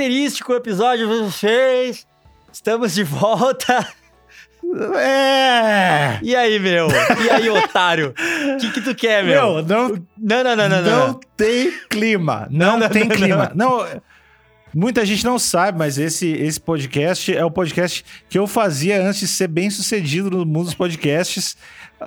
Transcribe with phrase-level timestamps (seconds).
[0.00, 2.06] Asterístico, episódio 6.
[2.50, 3.86] Estamos de volta.
[4.96, 6.18] É!
[6.22, 6.86] E aí, meu?
[7.24, 8.14] E aí, otário?
[8.54, 9.54] O que, que tu quer, meu?
[9.54, 11.20] Meu, não, Não, não, não, não, não, não.
[11.36, 12.46] tem clima.
[12.50, 13.50] Não, não, tem não, clima.
[13.54, 13.84] Não.
[14.74, 19.20] Muita gente não sabe, mas esse, esse podcast é o podcast que eu fazia antes
[19.20, 21.56] de ser bem sucedido no mundo dos podcasts,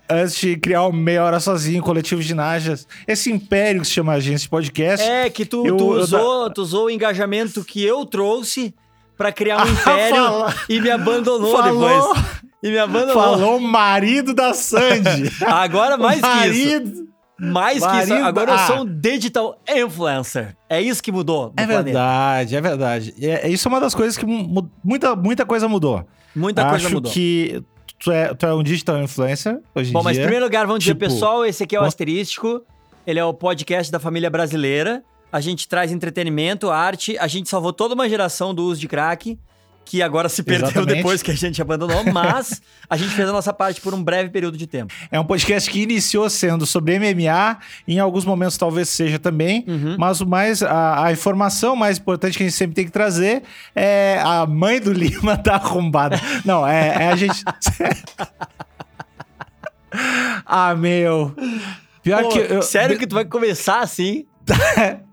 [0.09, 4.13] antes de criar o Meia Hora Sozinho, coletivo de Najas, esse império que se chama
[4.13, 5.05] Agência de Podcast.
[5.05, 8.73] É que tu, Eu- tu, eu usou, tu usou o engajamento que eu trouxe
[9.18, 12.26] pra criar um império fala- e me abandonou Falou- depois.
[12.63, 13.13] E me abandonou.
[13.13, 15.29] Falou marido da Sandy.
[15.45, 17.07] Agora mais O que isso.
[17.39, 18.13] Mais que isso.
[18.13, 18.67] Agora eu Ah.
[18.67, 20.55] sou um digital influencer.
[20.70, 23.13] É isso que mudou É verdade, é verdade.
[23.21, 26.05] É, isso é uma das coisas que mu- muita, muita coisa mudou.
[26.35, 27.11] Muita coisa Acho mudou.
[27.11, 27.63] que
[27.99, 30.23] tu é, tu é um digital influencer hoje em Bom, mas em dia.
[30.23, 32.61] primeiro lugar, vamos dizer, Tipo, pessoal, esse aqui é o Asterístico.
[33.05, 35.04] Ele é o podcast da família brasileira.
[35.31, 37.17] A gente traz entretenimento, arte.
[37.17, 39.37] A gente salvou toda uma geração do uso de crack,
[39.85, 40.95] que agora se perdeu Exatamente.
[40.95, 44.29] depois que a gente abandonou, mas a gente fez a nossa parte por um breve
[44.29, 44.93] período de tempo.
[45.12, 49.95] É um podcast que iniciou sendo sobre MMA, em alguns momentos talvez seja também, Uhum.
[49.99, 53.43] mas o mais a, a informação mais importante que a gente sempre tem que trazer
[53.76, 56.20] é a mãe do Lima tá arrombada.
[56.45, 57.43] Não, é, é a gente.
[60.45, 61.35] ah, meu.
[62.01, 64.25] Pior Pô, que eu, sério que tu vai começar assim?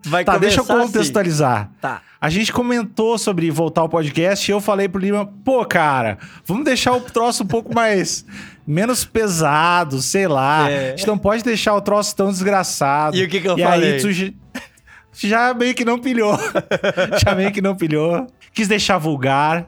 [0.03, 0.73] Tu vai Tá, deixa eu assim?
[0.73, 1.71] contextualizar.
[1.81, 2.03] Tá.
[2.21, 6.65] A gente comentou sobre voltar ao podcast e eu falei pro Lima, pô, cara, vamos
[6.65, 8.25] deixar o troço um pouco mais.
[8.67, 10.71] menos pesado, sei lá.
[10.71, 10.89] É.
[10.93, 13.17] A gente não pode deixar o troço tão desgraçado.
[13.17, 13.95] E o que que eu e falei?
[13.95, 14.01] aí
[15.13, 16.39] tu já meio que não pilhou.
[17.25, 18.27] já meio que não pilhou.
[18.53, 19.67] Quis deixar vulgar.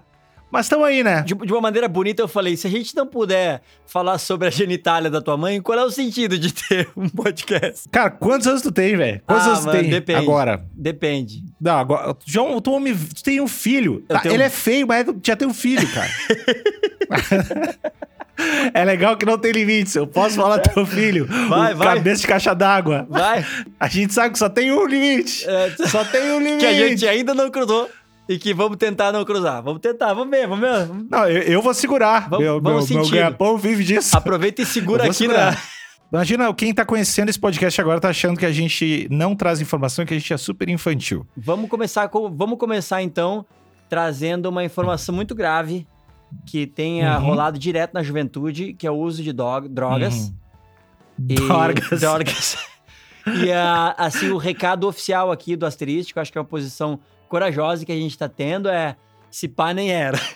[0.52, 1.22] Mas estamos aí, né?
[1.22, 4.50] De, de uma maneira bonita, eu falei: se a gente não puder falar sobre a
[4.50, 7.88] genitália da tua mãe, qual é o sentido de ter um podcast?
[7.90, 9.22] Cara, quantos anos tu tem, velho?
[9.26, 10.18] Quantos Ah, anos tu mano, tem depende.
[10.18, 10.62] agora?
[10.74, 11.42] Depende.
[11.58, 12.14] Não, agora.
[12.26, 14.04] João, tu, homem- tu tem um filho.
[14.06, 16.10] Tá, tenho Ele é feio, mas já tem um filho, cara.
[18.74, 19.94] é legal que não tem limites.
[19.94, 21.26] Eu posso falar teu filho.
[21.48, 21.96] Vai, vai.
[21.96, 23.06] Cabeça de caixa d'água.
[23.08, 23.44] Vai.
[23.78, 25.44] A gente sabe que só tem um limite.
[25.48, 26.58] É, Só tem um limite.
[26.60, 27.88] que a gente ainda não cruzou
[28.32, 29.62] e que vamos tentar não cruzar.
[29.62, 30.88] Vamos tentar, vamos ver, vamos ver.
[31.10, 32.28] Não, eu, eu vou segurar.
[32.28, 34.16] Vamos- meu vamos meu, meu ganha-pão vive disso.
[34.16, 35.53] Aproveita e segura aqui segurar.
[35.54, 35.59] na.
[36.12, 40.04] Imagina, quem tá conhecendo esse podcast agora tá achando que a gente não traz informação,
[40.04, 41.26] que a gente é super infantil.
[41.37, 43.47] Vamos começar com, vamos começar então
[43.88, 45.87] trazendo uma informação muito grave
[46.47, 47.26] que tenha Uhum.
[47.26, 50.15] rolado direto na juventude, que é o uso de dog- drogas.
[50.15, 50.34] Uhum.
[51.31, 52.00] E- Drogas.
[52.00, 52.56] drogas.
[53.44, 56.98] E ah, assim, o recado oficial aqui do Asterístico, acho que é uma posição
[57.32, 58.94] corajosa que a gente tá tendo é
[59.31, 60.19] se pá nem era.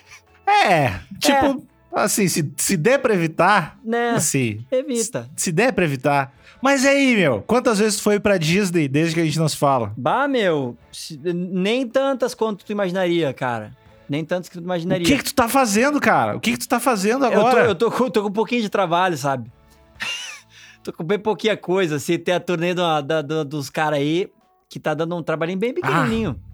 [0.49, 4.11] É, tipo, assim, se, se der pra evitar, Né?
[4.11, 5.29] assim, Evita.
[5.35, 6.33] se der pra evitar.
[6.61, 9.91] Mas aí, meu, quantas vezes foi pra Disney desde que a gente não se fala?
[9.97, 13.71] Bah, meu, se- nem tantas quanto tu imaginaria, cara.
[14.07, 15.05] Nem tantas que tu O imaginaria.
[15.05, 16.37] que que tu tá fazendo, cara?
[16.37, 17.65] O que que tu tá fazendo Eu tô, agora?
[17.65, 19.51] eu tô, com, tô com um pouquinho de trabalho, sabe?
[20.81, 21.99] tô com bem pouquinha coisa.
[21.99, 24.29] Se tem a turnê do- da- do- dos caras aí,
[24.69, 26.39] que tá dando um trabalhinho bem pequenininho.
[26.41, 26.46] Ah,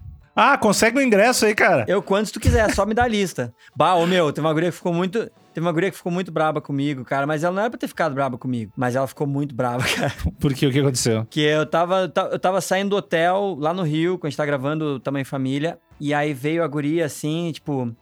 [0.60, 1.84] consegue o ingresso aí, cara.
[1.88, 3.54] Eu, quantos tu quiser, só me dá a lista.
[3.76, 5.30] Bah, ô meu, teve uma guria que ficou muito...
[5.52, 7.26] Teve uma guria que ficou muito braba comigo, cara.
[7.26, 8.72] Mas ela não era pra ter ficado braba comigo.
[8.76, 10.12] Mas ela ficou muito braba, cara.
[10.40, 11.24] Porque o que aconteceu?
[11.30, 14.36] Que eu tava, ta- eu tava saindo do hotel lá no Rio, quando a gente
[14.36, 15.78] tá gravando Tamanho Família.
[16.00, 17.94] E aí veio a guria assim, tipo...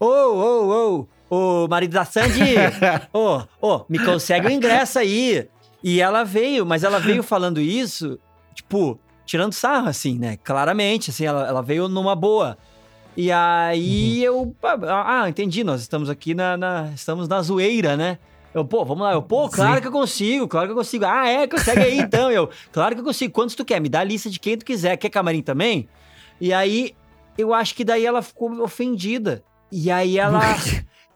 [0.00, 2.54] Ô, ô, ô, ô, marido da Sandy!
[3.12, 5.46] Ô, ô, me consegue o ingresso aí!
[5.84, 8.18] E ela veio, mas ela veio falando isso,
[8.54, 10.38] tipo, tirando sarro, assim, né?
[10.42, 12.56] Claramente, assim, ela, ela veio numa boa.
[13.14, 14.54] E aí eu...
[14.62, 18.18] Ah, ah, entendi, nós estamos aqui na, na- Estamos na zoeira, né?
[18.54, 19.12] Eu, pô, vamos lá.
[19.12, 19.80] Eu, pô, claro Sim.
[19.82, 21.04] que eu consigo, claro que eu consigo.
[21.04, 21.46] Ah, é?
[21.46, 22.30] Consegue aí então.
[22.30, 23.32] Eu, claro que eu consigo.
[23.32, 23.80] Quantos tu quer?
[23.80, 24.96] Me dá a lista de quem tu quiser.
[24.96, 25.86] Quer camarim também?
[26.40, 26.94] E aí,
[27.36, 29.42] eu acho que daí ela ficou ofendida.
[29.70, 30.40] E aí ela.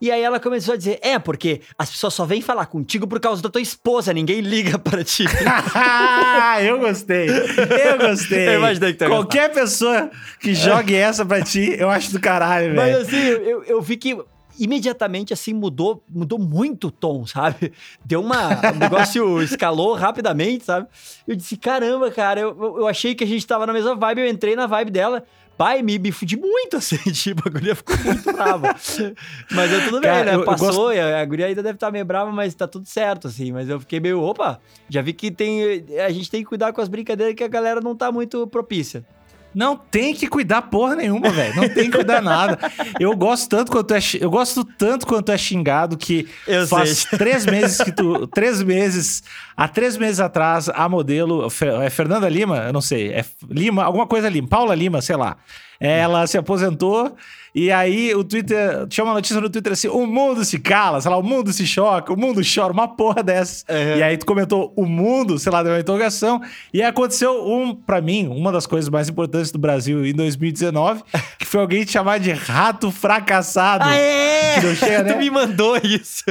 [0.03, 3.21] E aí ela começou a dizer: É, porque as pessoas só vêm falar contigo por
[3.21, 5.23] causa da tua esposa, ninguém liga pra ti.
[6.61, 7.29] eu gostei.
[7.29, 8.49] Eu gostei.
[8.49, 10.11] Eu imaginei que ia Qualquer pessoa
[10.41, 13.01] que jogue essa pra ti, eu acho do caralho, Mas velho.
[13.07, 14.17] assim, eu, eu vi que
[14.59, 17.71] imediatamente assim mudou, mudou muito o tom, sabe?
[18.05, 18.49] Deu uma.
[18.71, 20.87] O negócio escalou rapidamente, sabe?
[21.27, 24.21] Eu disse, caramba, cara, eu, eu- eu achei que a gente tava na mesma vibe,
[24.21, 25.23] eu entrei na vibe dela,
[25.57, 28.75] Pai, me, me fudi muito, assim, tipo, a guria ficou muito brava.
[29.51, 30.35] mas eu tudo bem, Cara, né?
[30.35, 32.67] eu- eu Passou, gosto- e a, a guria ainda deve estar meio brava, mas tá
[32.67, 33.51] tudo certo, assim.
[33.51, 34.59] Mas eu fiquei meio, opa,
[34.89, 35.85] já vi que tem.
[36.05, 39.05] A gente tem que cuidar com as brincadeiras que a galera não tá muito propícia.
[39.53, 41.55] Não tem que cuidar porra nenhuma, velho.
[41.55, 42.57] Não tem que cuidar nada.
[42.99, 47.17] Eu gosto tanto quanto é, eu gosto tanto quanto é xingado que Eu faz sei.
[47.19, 49.23] três meses que tu, três meses,
[49.55, 51.47] há três meses atrás a modelo
[51.81, 55.37] é Fernanda Lima, eu não sei, é Lima, alguma coisa Lima, Paula Lima, sei lá.
[55.79, 57.15] Ela se aposentou
[57.55, 61.11] e aí o Twitter tinha uma notícia no Twitter assim: o mundo se cala, sei
[61.11, 63.63] lá, o mundo se choca, o mundo chora, uma porra dessa.
[63.69, 63.97] Uhum.
[63.97, 66.41] E aí tu comentou o mundo, sei lá, deu uma interrogação.
[66.73, 71.03] E aconteceu um, pra mim, uma das coisas mais importantes do Brasil em 2019,
[71.37, 73.87] que foi alguém te chamar de rato fracassado.
[73.89, 74.59] é!
[74.59, 75.13] Que chega, né?
[75.13, 76.23] tu me mandou isso.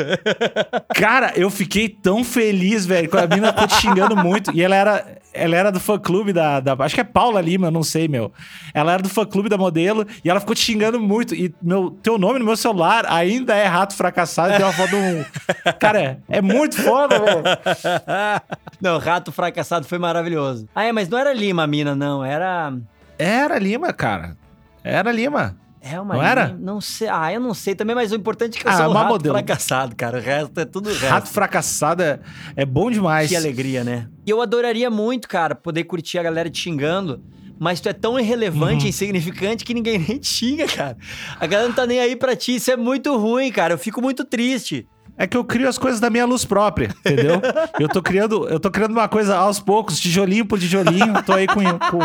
[0.95, 4.51] Cara, eu fiquei tão feliz, velho, quando a mina ficou te xingando muito.
[4.53, 6.75] E ela era, ela era do fã clube da, da.
[6.81, 8.33] Acho que é Paula Lima, não sei, meu.
[8.75, 11.12] Ela era do fã clube da modelo e ela ficou te xingando muito.
[11.21, 14.55] E meu, teu nome no meu celular ainda é Rato Fracassado.
[14.57, 15.25] Tem uma foto um.
[15.79, 17.43] Cara, é, é muito foda, velho.
[18.81, 20.69] não, Rato Fracassado foi maravilhoso.
[20.75, 22.25] Ah, é, mas não era Lima a mina, não.
[22.25, 22.73] Era.
[23.19, 24.37] Era Lima, cara.
[24.83, 25.57] Era Lima.
[25.85, 26.57] É uma Não era?
[26.59, 27.09] Não sei.
[27.09, 29.01] Ah, eu não sei também, mas o importante é que eu Ah, sou um uma
[29.01, 29.35] rato modelo.
[29.35, 30.19] fracassado, cara.
[30.19, 31.07] O resto é tudo resto.
[31.07, 32.21] Rato Fracassado é,
[32.55, 33.29] é bom demais.
[33.29, 34.07] Que alegria, né?
[34.25, 37.21] E eu adoraria muito, cara, poder curtir a galera te xingando.
[37.63, 38.87] Mas tu é tão irrelevante Uhum.
[38.87, 40.97] e insignificante que ninguém nem te xinga, cara.
[41.39, 42.57] A galera não tá nem aí pra ti.
[42.57, 43.75] Isso é muito ruim, cara.
[43.75, 44.85] Eu fico muito triste.
[45.17, 47.41] É que eu crio as coisas da minha luz própria, entendeu?
[47.79, 51.23] eu tô criando, eu tô criando uma coisa aos poucos, tijolinho por tijolinho.
[51.25, 51.99] Tô aí com, com,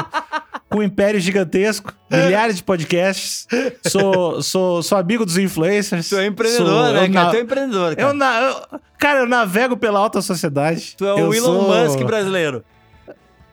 [0.70, 3.48] com um império gigantesco, milhares de podcasts.
[3.88, 6.08] Sou, sou, sou amigo dos influencers.
[6.08, 7.26] Tu é empreendedor, Sou- né, eu cara?
[7.26, 8.10] na- Tu é empreendedor, cara.
[8.10, 10.94] eu na- eu- cara, eu navego pela alta sociedade.
[10.96, 12.64] Tu é o Eu Elon sou- Musk brasileiro.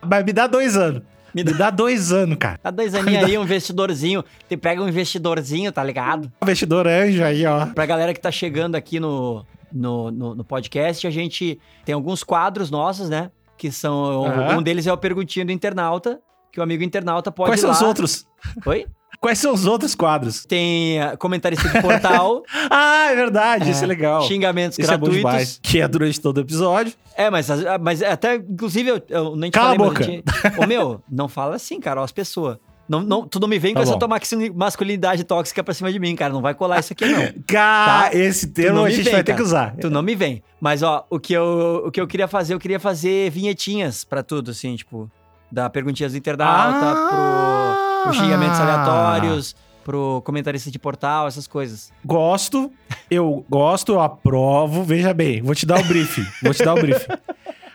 [0.07, 1.01] Mas me dá dois anos.
[1.35, 2.57] Me Me dá- dá dois anos, cara.
[2.63, 4.23] Há dois aninhos aí, um investidorzinho.
[4.47, 6.31] Tu pega um investidorzinho, tá ligado?
[6.41, 7.65] Investidor anjo aí, ó.
[7.65, 12.23] Pra galera que tá chegando aqui no, no, no, no podcast, a gente tem alguns
[12.23, 13.29] quadros nossos, né?
[13.57, 14.25] Que são.
[14.25, 14.59] Aham.
[14.59, 16.21] Um deles é o Perguntinha do Internauta,
[16.53, 18.25] que o amigo internauta pode Quais são os outros?
[18.65, 18.85] Oi?
[19.25, 20.45] Quais são os outros quadros?
[20.45, 24.21] Tem ah, comentarista de portal, Ah, é verdade, isso é legal.
[24.27, 25.17] xingamentos Isso é bom gratuitos.
[25.31, 25.59] demais.
[25.63, 26.93] Que é durante todo o episódio.
[27.17, 30.23] É, mas, as- mas até, inclusive, eu, eu nem te Cala falei, a eu tinha-
[30.63, 32.57] Ô, meu, não fala assim, cara, ó, as pessoas.
[32.87, 34.07] Não, não, tu não me vem Tá com essa tua
[34.53, 36.31] masculinidade tóxica pra cima de mim, cara.
[36.31, 37.19] Não vai colar isso aqui, não.
[37.47, 38.15] Cara, Tá?
[38.15, 39.37] esse termo a gente vem, vai ter cara.
[39.37, 39.75] que usar.
[39.81, 40.43] Tu não me vem.
[40.61, 44.21] Mas, ó, o que eu, o que eu queria fazer, eu queria fazer vinhetinhas pra
[44.21, 45.09] tudo, assim, tipo,
[45.51, 47.75] da perguntinhas do internauta Ah!
[47.75, 51.91] pro, pro xingamentos aleatórios, pro comentarista de portal, essas coisas.
[52.03, 52.71] Gosto,
[53.09, 54.83] eu gosto, eu aprovo.
[54.83, 56.25] Veja bem, vou te dar o briefing.
[56.41, 57.05] vou te dar o briefing.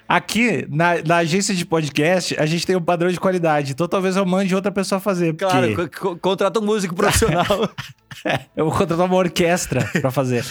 [0.09, 3.71] Aqui, na, na agência de podcast, a gente tem um padrão de qualidade.
[3.71, 5.35] Então talvez eu mande outra pessoa fazer.
[5.37, 7.47] Claro, porque co- co- contrata um músico profissional.
[8.57, 10.45] eu vou contratar uma orquestra pra fazer.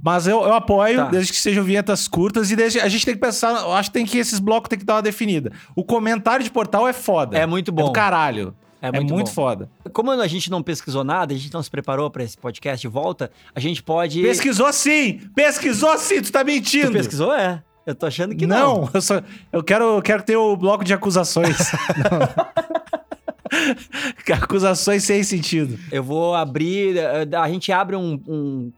[0.00, 1.08] Mas eu, eu apoio, Tá.
[1.08, 2.52] desde que sejam vinhetas curtas.
[2.52, 4.78] E desde, a gente tem que pensar, eu acho que tem que esses blocos tem
[4.78, 5.50] que dar uma definida.
[5.74, 7.36] O comentário de portal é foda.
[7.36, 7.86] É muito É bom.
[7.86, 8.54] do caralho.
[8.82, 9.32] É É muito muito, bom.
[9.32, 9.70] foda.
[9.92, 12.88] Como a gente não pesquisou nada, a gente não se preparou pra esse podcast de
[12.92, 14.20] volta, a gente pode.
[14.20, 15.20] Pesquisou sim!
[15.34, 16.88] Pesquisou sim, tu tá mentindo!
[16.88, 17.32] Tu pesquisou?
[17.32, 17.62] É.
[17.86, 18.82] Eu tô achando que não.
[18.82, 19.20] não, eu, só,
[19.52, 21.56] eu quero, eu quero ter o bloco de acusações.
[24.32, 25.78] Acusações sem sentido.
[25.90, 26.96] Eu vou abrir.
[26.96, 28.20] eh, A gente abre um.
[28.26, 28.72] um-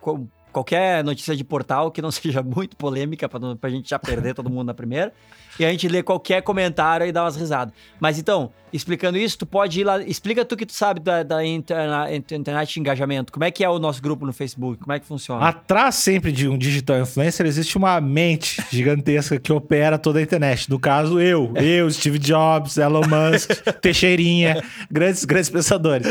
[0.53, 4.35] qualquer notícia de portal que não seja muito polêmica, pra, não, pra gente já perder
[4.35, 5.13] todo mundo na primeira.
[5.59, 7.73] E a gente lê qualquer comentário e dá umas risadas.
[8.01, 10.03] Mas então, explicando isso, tu pode ir lá.
[10.03, 13.33] Explica tu que tu sabe da, da interna- internet de engajamento.
[13.33, 14.79] Como é que é o nosso grupo no Facebook?
[14.81, 15.47] Como é que funciona?
[15.47, 20.69] Atrás sempre de um digital influencer existe uma mente gigantesca que opera toda a internet.
[20.69, 21.53] No caso, eu.
[21.57, 26.07] Eu, Steve Jobs, Elon Musk, Teixeirinha, grandes, grandes pensadores.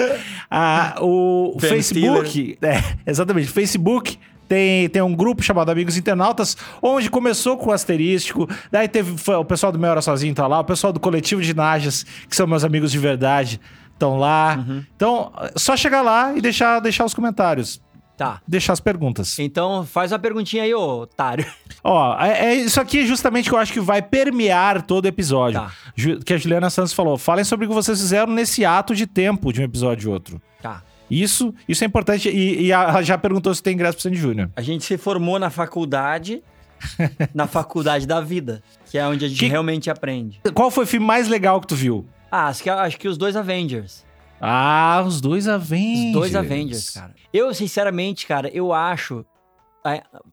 [0.49, 4.17] Ah, o Ben Facebook, é, exatamente, Facebook
[4.53, 9.43] tem, tem um grupo chamado Amigos Internautas, onde começou com o asterístico, daí teve o
[9.45, 12.45] pessoal do Meia Hora Sozinho tá lá, o pessoal do Coletivo de Najas, que são
[12.45, 13.59] meus amigos de verdade,
[13.93, 14.63] estão lá.
[14.67, 14.83] Uhum.
[14.95, 17.81] Então, só chegar lá e deixar, deixar os comentários,
[18.15, 18.39] Tá.
[18.47, 19.39] deixar as perguntas.
[19.39, 21.45] Então, faz uma perguntinha aí, ô otário.
[21.83, 25.59] Ó, é, é isso aqui justamente que eu acho que vai permear todo o episódio.
[25.59, 25.71] Tá.
[25.95, 27.17] Ju- Que a Juliana Santos falou.
[27.17, 30.39] Falem sobre o que vocês fizeram nesse ato de tempo de um episódio e outro.
[30.61, 30.83] Tá.
[31.09, 32.29] Isso, isso é importante.
[32.29, 34.49] E, e a- já perguntou se tem ingresso pro Sandy Júnior.
[34.55, 36.43] A gente se formou na faculdade,
[37.33, 40.41] na faculdade da vida, que é onde a gente Que- realmente aprende.
[40.53, 42.05] Qual foi o filme mais legal que tu viu?
[42.31, 44.03] Ah, acho que, acho que os dois Avengers.
[44.41, 46.07] Ah, os dois Avengers.
[46.07, 47.13] Os dois Avengers, cara.
[47.31, 49.23] Eu, sinceramente, cara, eu acho.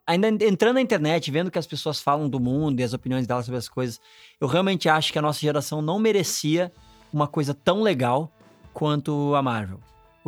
[0.06, 3.26] Ainda entrando na internet, vendo o que as pessoas falam do mundo e as opiniões
[3.26, 4.00] delas sobre as coisas,
[4.40, 6.72] eu realmente acho que a nossa geração não merecia
[7.12, 8.32] uma coisa tão legal
[8.72, 9.80] quanto a Marvel.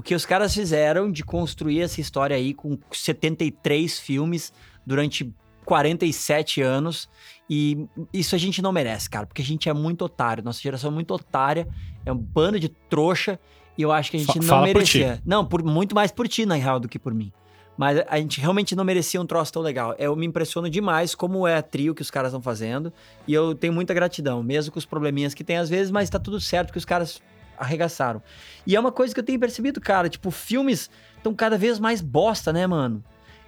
[0.02, 4.52] O que os caras fizeram de construir essa história aí com 73 filmes
[4.85, 5.32] durante
[5.64, 7.09] 47 anos.
[7.49, 10.42] E isso a gente não merece, cara, porque a gente é muito otário.
[10.42, 11.68] Nossa geração é muito otária,
[12.04, 13.38] é um bando de trouxa.
[13.78, 15.23] E eu acho que a gente Fa- não fala por merecia.
[15.25, 17.32] Não, por, muito mais por ti, na real, do que por mim.
[17.78, 19.94] Mas a gente realmente não merecia um troço tão legal.
[20.00, 22.92] Eu me impressiono demais como é a trio que os caras estão fazendo.
[23.25, 26.18] E eu tenho muita gratidão, mesmo com os probleminhas que tem às vezes, mas tá
[26.18, 27.23] tudo certo que os caras
[27.62, 28.23] arregaçaram.
[28.66, 30.09] E é uma coisa que eu tenho percebido, cara.
[30.09, 33.02] Tipo, filmes estão cada vez mais bosta, né, mano?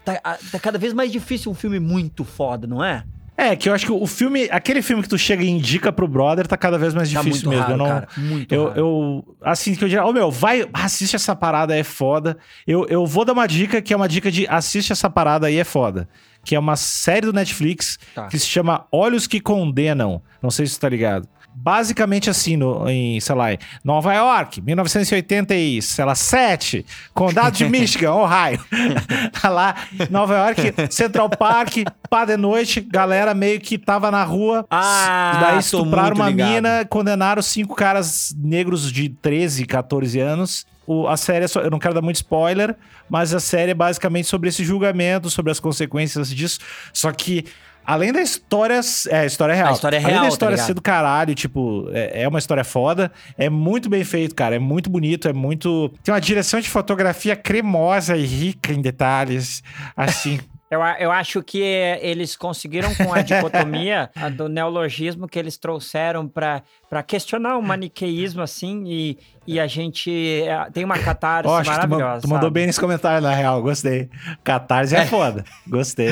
[0.04, 0.21] Tá,
[0.52, 3.04] tá cada vez mais difícil um filme muito foda, não é?
[3.37, 6.06] É, que eu acho que o filme, aquele filme que tu chega e indica pro
[6.06, 7.62] brother, tá cada vez mais Tá difícil mesmo.
[7.62, 8.09] raro, eu não, cara.
[8.16, 8.78] Muito Eu, raro.
[8.78, 12.37] eu, assim, que eu diria, ô meu, vai, assiste essa parada, é foda.
[12.64, 15.59] Eu, eu vou dar uma dica que é uma dica de assiste essa parada aí,
[15.59, 16.09] é foda.
[16.44, 18.28] Que é uma série do Netflix Tá.
[18.28, 20.23] que se chama Olhos que Condenam.
[20.40, 21.26] Não sei se você tá ligado.
[21.54, 28.61] Basicamente assim, no, em, sei lá, em Nova York, 1987, Condado de Michigan, Ohio.
[29.40, 29.75] tá lá,
[30.11, 31.76] Nova York, Central Park,
[32.11, 34.66] pá de noite, galera meio que tava na rua.
[34.70, 36.49] Ah, daí estupraram uma ligado.
[36.50, 40.66] mina, condenaram cinco caras negros de 13, 14 anos.
[40.87, 42.76] O- a série, é só- eu não quero dar muito spoiler,
[43.08, 46.58] mas a série é basicamente sobre esse julgamento, sobre as consequências disso.
[46.92, 47.46] Só que,
[47.85, 48.81] além da história.
[49.09, 49.69] É, a história real.
[49.69, 50.67] A história é além real, da tá história ligado?
[50.67, 53.12] ser do caralho, tipo, é, é uma história foda.
[53.37, 54.57] É muito bem feito, cara.
[54.57, 55.91] É muito bonito, é muito.
[56.03, 59.62] Tem uma direção de fotografia cremosa e rica em detalhes.
[59.97, 60.41] Assim.
[60.75, 66.26] Eu, eu acho que eles conseguiram com a dicotomia a do neologismo que eles trouxeram
[66.26, 70.11] para questionar o maniqueísmo, assim, e, e a gente
[70.43, 72.23] é, tem uma catarse acho que tu, maravilhosa.
[72.23, 73.62] tu mandou bem nesse comentário, na real.
[73.62, 74.09] Gostei.
[74.43, 75.45] Catarse é, foda.
[75.67, 76.11] Gostei.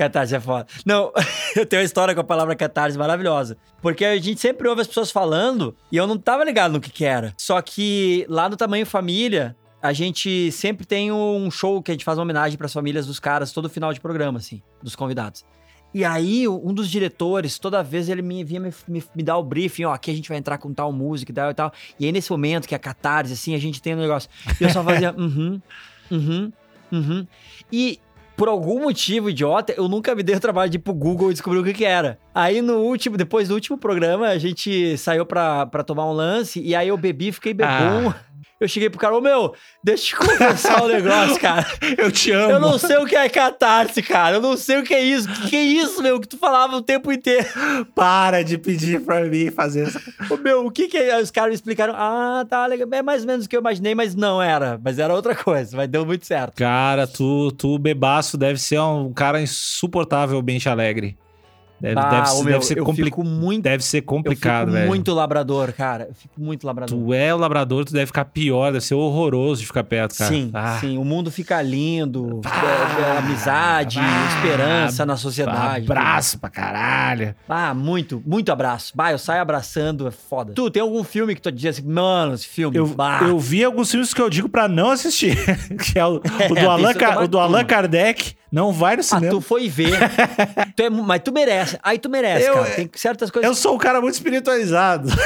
[0.00, 0.66] Catarse é foda.
[0.86, 1.12] Não,
[1.54, 3.58] eu tenho uma história com a palavra catarse maravilhosa.
[3.82, 6.88] Porque a gente sempre ouve as pessoas falando e eu não tava ligado no que
[6.88, 7.34] que era.
[7.36, 12.04] Só que lá no Tamanho Família, a gente sempre tem um show que a gente
[12.04, 15.44] faz uma homenagem pras famílias dos caras todo final de programa, assim, dos convidados.
[15.92, 19.42] E aí, um dos diretores, toda vez ele me vinha me, me, me dar o
[19.42, 21.72] briefing, ó, aqui a gente vai entrar com tal música e tal e tal.
[21.98, 24.30] E aí, nesse momento, que é catarse, assim, a gente tem um negócio.
[24.58, 25.60] E eu só fazia, uhum,
[26.10, 26.52] uhum,
[26.90, 27.26] uhum.
[27.70, 28.00] E
[28.40, 31.34] por algum motivo idiota, eu nunca me dei o trabalho de ir pro Google e
[31.34, 32.18] descobrir o que que era.
[32.34, 36.58] Aí no último, depois do último programa, a gente saiu pra, pra tomar um lance
[36.58, 38.14] e aí eu bebi, fiquei bebum.
[38.60, 41.66] Eu cheguei pro cara, ô meu, deixa eu te conversar um negócio, cara.
[41.96, 42.52] Eu te amo.
[42.52, 44.36] Eu não sei o que é catarse, cara.
[44.36, 45.28] Eu não sei o que é isso.
[45.28, 46.20] O que, que é isso, meu?
[46.20, 47.46] Que tu falava o tempo inteiro.
[47.94, 50.00] Para de pedir pra mim fazer essa.
[50.30, 51.14] Ô, meu, o que que é?
[51.14, 51.94] Aí Os caras me explicaram.
[51.96, 52.88] Ah, tá, legal.
[52.92, 54.78] É mais ou menos o que eu imaginei, mas não era.
[54.82, 55.76] Mas era outra coisa.
[55.76, 56.56] Mas deu muito certo.
[56.56, 61.16] Cara, tu, tu bebaço deve ser um cara insuportavelmente alegre.
[61.80, 64.88] Deve, Ah, deve, meu, deve ser eu compli- muito Deve ser Eu complicado, fico velho.
[64.88, 66.06] muito labrador, cara.
[66.10, 66.98] Eu fico muito labrador.
[66.98, 70.30] Tu é o labrador, tu deve ficar pior, deve ser horroroso de ficar perto, cara.
[70.30, 70.98] Sim, Ah, sim.
[70.98, 72.40] O mundo fica lindo.
[72.44, 72.62] Ah,
[72.98, 75.84] é- é amizade, ah, esperança na sociedade.
[75.84, 77.34] Abraço pra caralho.
[77.48, 78.92] Ah, muito, muito abraço.
[78.94, 80.52] Bah, eu saio abraçando, é foda.
[80.52, 83.20] Tu, tem algum filme que tu diz assim, mano, esse filme, Eu, bah.
[83.22, 85.36] eu vi alguns filmes que eu digo pra não assistir.
[85.92, 86.92] que é o, o É, do, tem Allan,
[87.24, 87.64] o do Allan.
[87.64, 88.34] Kardec.
[88.52, 89.30] Não vai no Ah, cinema.
[89.30, 89.96] tu foi ver.
[90.74, 91.78] tu é, mas tu merece.
[91.82, 92.70] Aí tu merece, Eu- cara.
[92.70, 93.48] Tem certas coisas.
[93.48, 95.08] Eu sou um cara muito espiritualizado.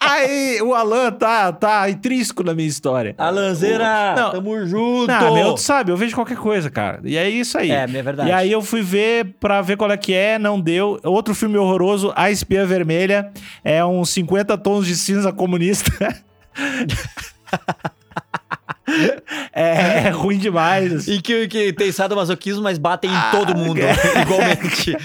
[0.00, 3.14] Aí o Alan tá, tá intrínseco na minha história.
[3.18, 4.30] Alanzeira, Não.
[4.30, 5.06] tamo junto.
[5.08, 7.00] Não, meu, tu sabe, eu vejo qualquer coisa, cara.
[7.04, 7.70] E é isso aí.
[7.70, 8.28] É, é verdade.
[8.28, 11.00] E aí eu fui ver pra ver qual é que é, não deu.
[11.02, 13.32] Outro filme horroroso, A Espia Vermelha.
[13.64, 15.90] É uns 50 tons de cinza comunista.
[19.52, 20.92] é, é ruim demais.
[20.92, 21.14] assim.
[21.14, 24.22] E que, que tem sadomasoquismo, mas batem em todo mundo, é.
[24.22, 24.96] igualmente.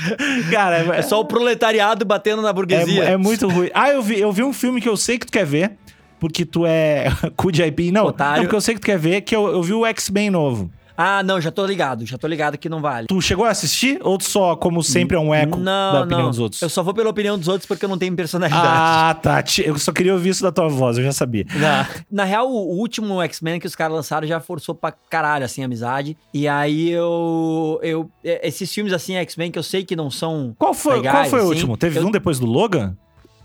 [0.52, 3.04] Cara, é, só o proletariado batendo na burguesia.
[3.04, 3.70] é, é muito ruim.
[3.74, 5.72] Ah, eu vi, eu vi um filme que eu sei que tu quer ver.
[6.20, 7.92] Porque tu é cu de aipim.
[7.92, 10.30] Não, não, porque eu sei que tu quer ver, que eu, eu vi o X-Men
[10.30, 10.72] novo.
[10.98, 12.06] Ah, não, já tô ligado.
[12.06, 13.08] Já tô ligado que não vale.
[13.08, 14.00] Tu chegou a assistir?
[14.02, 16.30] Ou só, como sempre, é um eco não, da opinião não.
[16.30, 16.62] dos outros?
[16.62, 18.64] Eu só vou pela opinião dos outros porque eu não tenho personalidade.
[18.66, 19.44] Ah, tá.
[19.64, 21.46] Eu só queria ouvir isso da tua voz, eu já sabia.
[21.56, 25.62] Na, na real, o último X-Men que os caras lançaram já forçou pra caralho, assim,
[25.62, 26.18] a amizade.
[26.34, 27.80] E aí eu.
[27.84, 30.56] eu esses filmes, assim, X-Men, que eu sei que não são.
[30.58, 31.78] Qual foi, legais, qual foi o assim, último?
[31.78, 32.96] Teve eu- um depois do Logan?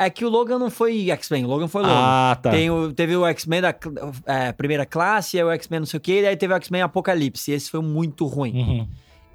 [0.03, 1.95] É que o Logan não foi X-Men, o Logan foi Logan.
[1.95, 2.51] Ah, tá.
[2.51, 3.75] Tem o- teve o X-Men da
[4.25, 6.81] é, primeira classe, aí o X-Men não sei o quê, e aí teve o X-Men
[6.83, 7.53] Apocalipse.
[7.53, 8.53] Esse foi muito ruim.
[8.57, 8.89] Uhum.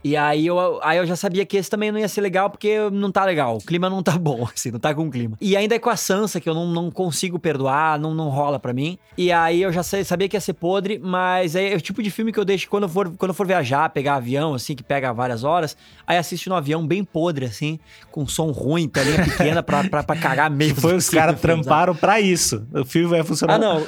[0.07, 2.77] E aí eu, aí eu já sabia que esse também não ia ser legal, porque
[2.91, 3.57] não tá legal.
[3.57, 5.35] O clima não tá bom, assim, não tá com clima.
[5.41, 8.59] E ainda é com a Sansa, que eu não, não consigo perdoar, não, não rola
[8.59, 8.99] pra mim.
[9.17, 12.31] E aí eu já sabia que ia ser podre, mas é o tipo de filme
[12.31, 15.11] que eu deixo quando eu for, quando eu for viajar, pegar avião, assim, que pega
[15.11, 17.79] várias horas, aí assisto no avião bem podre, assim,
[18.11, 20.81] com som ruim, telinha pequena pra, pra, pra cagar mesmo.
[20.81, 22.63] Foi os assim, caras filme, tramparam pra isso.
[22.71, 23.55] O filme vai funcionar.
[23.55, 23.87] Ah, não.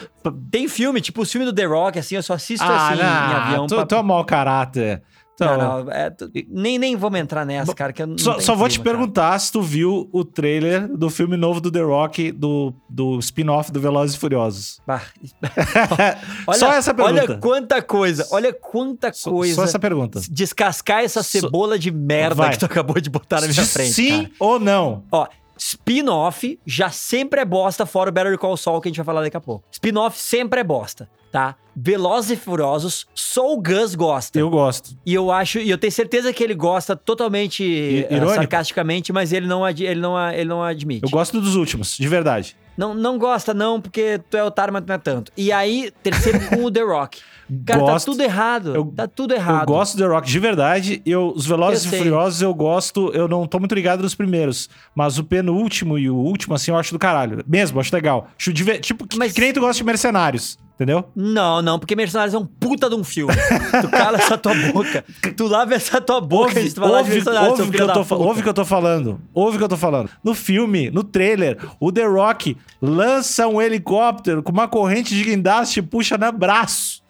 [0.50, 3.04] Tem filme, tipo o filme do The Rock, assim, eu só assisto Ah, assim em
[3.04, 3.68] não, avião.
[3.68, 5.04] tu, pra- mau caráter.
[5.40, 8.68] Então, Não, não, é, tu- nem, nem vamos entrar nessa, cara, que Só, só vou
[8.68, 8.98] te clima, cara.
[8.98, 13.72] perguntar se tu viu o trailer do filme novo do The Rock, do, do spin-off
[13.72, 14.80] do Velozes e Furiosos.
[14.88, 15.04] Bah,
[16.58, 17.22] Só essa pergunta.
[17.24, 19.54] Olha quanta coisa, olha quanta Só- coisa.
[19.56, 20.20] Só essa pergunta.
[20.30, 22.52] Descascar essa Só- cebola de merda Vai.
[22.52, 23.94] que tu acabou de botar na minha frente.
[23.94, 24.32] Sim cara.
[24.40, 25.04] ou não?
[25.12, 25.28] Ó,
[25.58, 29.22] spin-off já sempre é bosta, fora o Better Call Saul que a gente vai falar
[29.22, 29.64] daqui a pouco.
[29.72, 31.56] Spin-off sempre é bosta, tá?
[31.80, 34.40] Velozes e Furiosos, só o Gus gosta.
[34.40, 34.98] Eu gosto.
[35.06, 38.34] E eu acho, e eu tenho certeza que ele gosta totalmente eh, irônico?
[38.36, 41.04] sarcasticamente, mas ele não, ele, não, ele não admite.
[41.04, 42.56] Eu gosto dos últimos, de verdade.
[42.76, 45.32] Não, não gosta, não, porque tu é otário, mas não é tanto.
[45.38, 47.20] E aí, terceiro com o The Rock.
[47.66, 48.06] Cara, Gosto.
[48.06, 48.76] tá tudo errado.
[48.76, 49.62] Eu- tá tudo errado.
[49.62, 51.02] Eu gosto do The Rock de verdade.
[51.06, 52.00] Eu, os Velozes Eu e sei.
[52.00, 53.10] Furiosos eu gosto.
[53.14, 54.70] Eu não tô muito ligado nos primeiros.
[54.94, 57.44] Mas o penúltimo e o último, assim, eu acho do caralho.
[57.48, 58.28] Mesmo, acho legal.
[58.38, 60.58] Acho diver- tipo, que, Mas- que nem tu gosta de Mercenários.
[60.78, 61.06] Entendeu?
[61.16, 63.34] Não, não, porque Mercenários é um puta de um filme.
[63.82, 65.04] tu cala essa tua boca.
[65.36, 67.88] Tu lava essa tua boca e tu vai lá de ouve, Mercenários, ouve, que eu
[67.88, 69.20] tô, ouve o que eu tô falando.
[69.34, 70.08] Ouve o que eu tô falando.
[70.24, 75.80] No filme, no trailer, o The Rock lança um helicóptero com uma corrente de guindaste
[75.80, 77.02] e puxa no braço.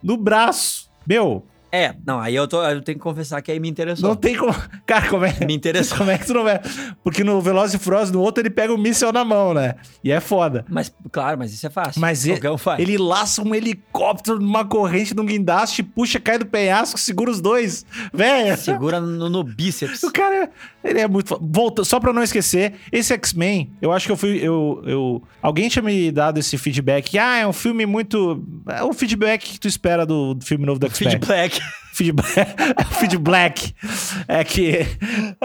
[0.00, 0.88] No braço.
[1.04, 1.44] Meu,
[1.76, 4.08] É, não, aí eu, tô, eu tenho que confessar que aí me interessou.
[4.08, 4.54] não tem como.
[4.86, 5.36] Cara, como é.
[5.46, 5.98] Me interessou.
[6.06, 6.60] Como é que tu não vai.
[7.02, 9.74] Porque no Velozes e Furiosos, no outro, ele pega o míssel na mão, né?
[10.02, 10.64] E é foda.
[10.68, 12.00] Mas, claro, mas isso é fácil.
[12.00, 12.80] Mas ele, um faz.
[12.80, 17.84] ele laça um helicóptero numa corrente num guindaste, puxa, cai do penhasco, segura os dois.
[18.12, 18.56] Velho.
[18.56, 20.02] Segura no, no bíceps.
[20.02, 20.50] O cara,
[20.84, 21.38] ele é muito.
[21.42, 24.38] Volta, só pra não esquecer, esse X-Men, eu acho que eu fui.
[24.38, 27.18] Eu, eu, alguém tinha me dado esse feedback.
[27.18, 28.44] Ah, é um filme muito.
[28.68, 31.12] É o feedback que tu espera do, do filme novo do X-Men.
[31.12, 31.60] Feedback.
[31.92, 32.54] Feedback.
[33.00, 33.74] feedback.
[34.28, 34.86] É que.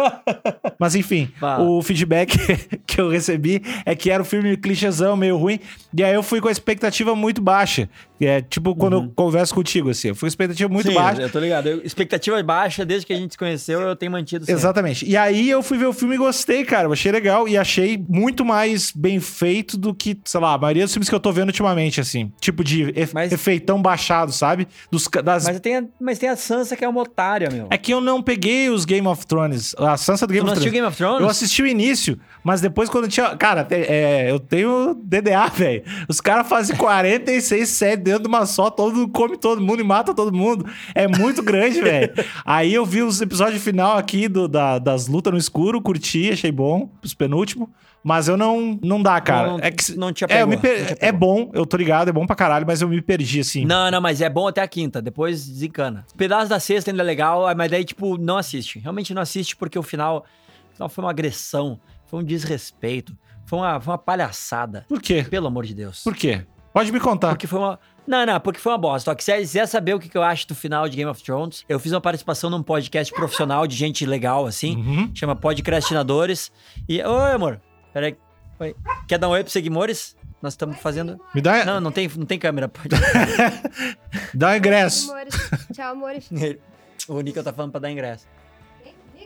[0.78, 1.64] Mas enfim, Fala.
[1.64, 2.38] o feedback
[2.86, 5.62] que eu recebi é que era um filme clichêzão, meio ruim.
[5.96, 7.90] E aí eu fui com a expectativa muito baixa.
[8.22, 10.10] É tipo quando eu converso contigo, assim.
[10.10, 10.94] Eu fui com expectativa muito Uhum.
[10.94, 11.22] Sim, baixa.
[11.22, 11.68] eu tô ligado.
[11.68, 14.60] Eu- expectativa baixa, desde que a gente se conheceu, eu tenho mantido sempre.
[14.60, 15.06] Exatamente.
[15.08, 16.88] E aí eu fui ver o filme e gostei, cara.
[16.88, 20.84] Eu achei legal e achei muito mais bem feito do que, sei lá, a maioria
[20.84, 22.32] dos filmes que eu tô vendo ultimamente, assim.
[22.40, 24.68] Tipo de efe- Mas- efeitão baixado, sabe?
[24.92, 25.46] Dos, das...
[25.46, 27.68] Mas tem, a, mas tem a Sansa que é uma otária, meu.
[27.70, 29.74] É que eu não peguei os Game of Thrones.
[29.78, 30.74] A Sansa do Game tu of Thrones.
[30.74, 31.22] Game of Thrones?
[31.22, 33.36] Eu assisti o início, mas depois quando tinha.
[33.36, 35.84] Cara, é, eu tenho DDA, velho.
[36.08, 39.84] Os caras fazem 46 séries dentro de uma só, todo mundo come todo mundo e
[39.84, 40.66] mata todo mundo.
[40.94, 42.14] É muito grande, velho.
[42.46, 46.52] Aí eu vi os episódios final aqui do, da- das lutas no escuro, curti, achei
[46.52, 47.68] bom, os penúltimos.
[48.04, 48.80] Mas eu não.
[48.82, 49.48] Não dá, cara.
[49.50, 51.78] Não- é que, não te é, eu me apegou, per- não é bom, eu tô
[51.78, 53.64] ligado, é bom pra caralho, mas eu me perdi, assim.
[53.64, 55.00] Não, não, mas é bom até a quinta.
[55.02, 56.04] Depois desencana.
[56.18, 58.80] Pedaço da sexta ainda é legal, mas daí, tipo, não assiste.
[58.80, 60.26] Realmente não assiste porque o final,
[60.72, 64.84] o final foi uma agressão, foi um desrespeito, foi uma, foi uma palhaçada.
[64.90, 65.24] Por quê?
[65.30, 66.02] Pelo amor de Deus.
[66.04, 66.42] Por quê?
[66.74, 67.30] Pode me contar.
[67.30, 67.80] Porque foi uma.
[68.12, 69.10] Não, não, porque foi uma bosta.
[69.10, 71.64] Ó, que se quiser saber o que eu acho do final de Game of Thrones,
[71.70, 74.76] eu fiz uma participação num podcast profissional de gente legal, assim.
[74.76, 75.12] Uhum.
[75.16, 76.52] Chama Podcastinadores.
[76.90, 77.02] E.
[77.02, 77.62] Oi, amor.
[77.94, 78.18] Peraí.
[78.60, 78.76] Oi.
[79.08, 80.18] Quer dar um oi pros seguidores?
[80.42, 81.22] Nós estamos fazendo.
[81.34, 82.68] Me dá, Não, não tem, não tem câmera.
[82.68, 82.90] Pode.
[84.36, 85.10] dá um ingresso.
[85.10, 85.36] Amores.
[85.72, 86.30] Tchau, amores.
[87.08, 88.28] o Nico tá falando pra dar ingresso.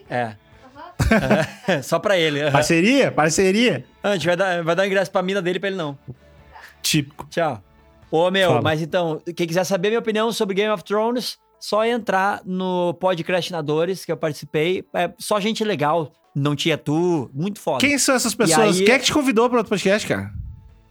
[0.08, 0.36] É.
[1.68, 2.52] É, Só pra ele.
[2.52, 3.12] Parceria?
[3.12, 3.84] Parceria?
[4.04, 5.98] Ah, A gente vai dar, vai dar ingresso pra mina dele pra ele não.
[6.84, 7.26] Típico.
[7.32, 7.64] Tchau.
[8.16, 8.62] Ô, meu, Fala.
[8.62, 14.06] mas então, quem quiser saber minha opinião sobre Game of Thrones, só entrar no Podcastinadores
[14.06, 14.86] que eu participei.
[14.94, 16.12] É só gente legal.
[16.36, 17.80] Não tinha tu, muito foda.
[17.80, 18.78] Quem são essas pessoas?
[18.78, 20.32] aí- Quem é que te convidou para outro podcast, cara?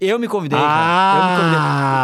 [0.07, 0.71] Eu me convidei, cara.
[0.77, 1.17] Ah!
[1.19, 1.57] Eu, me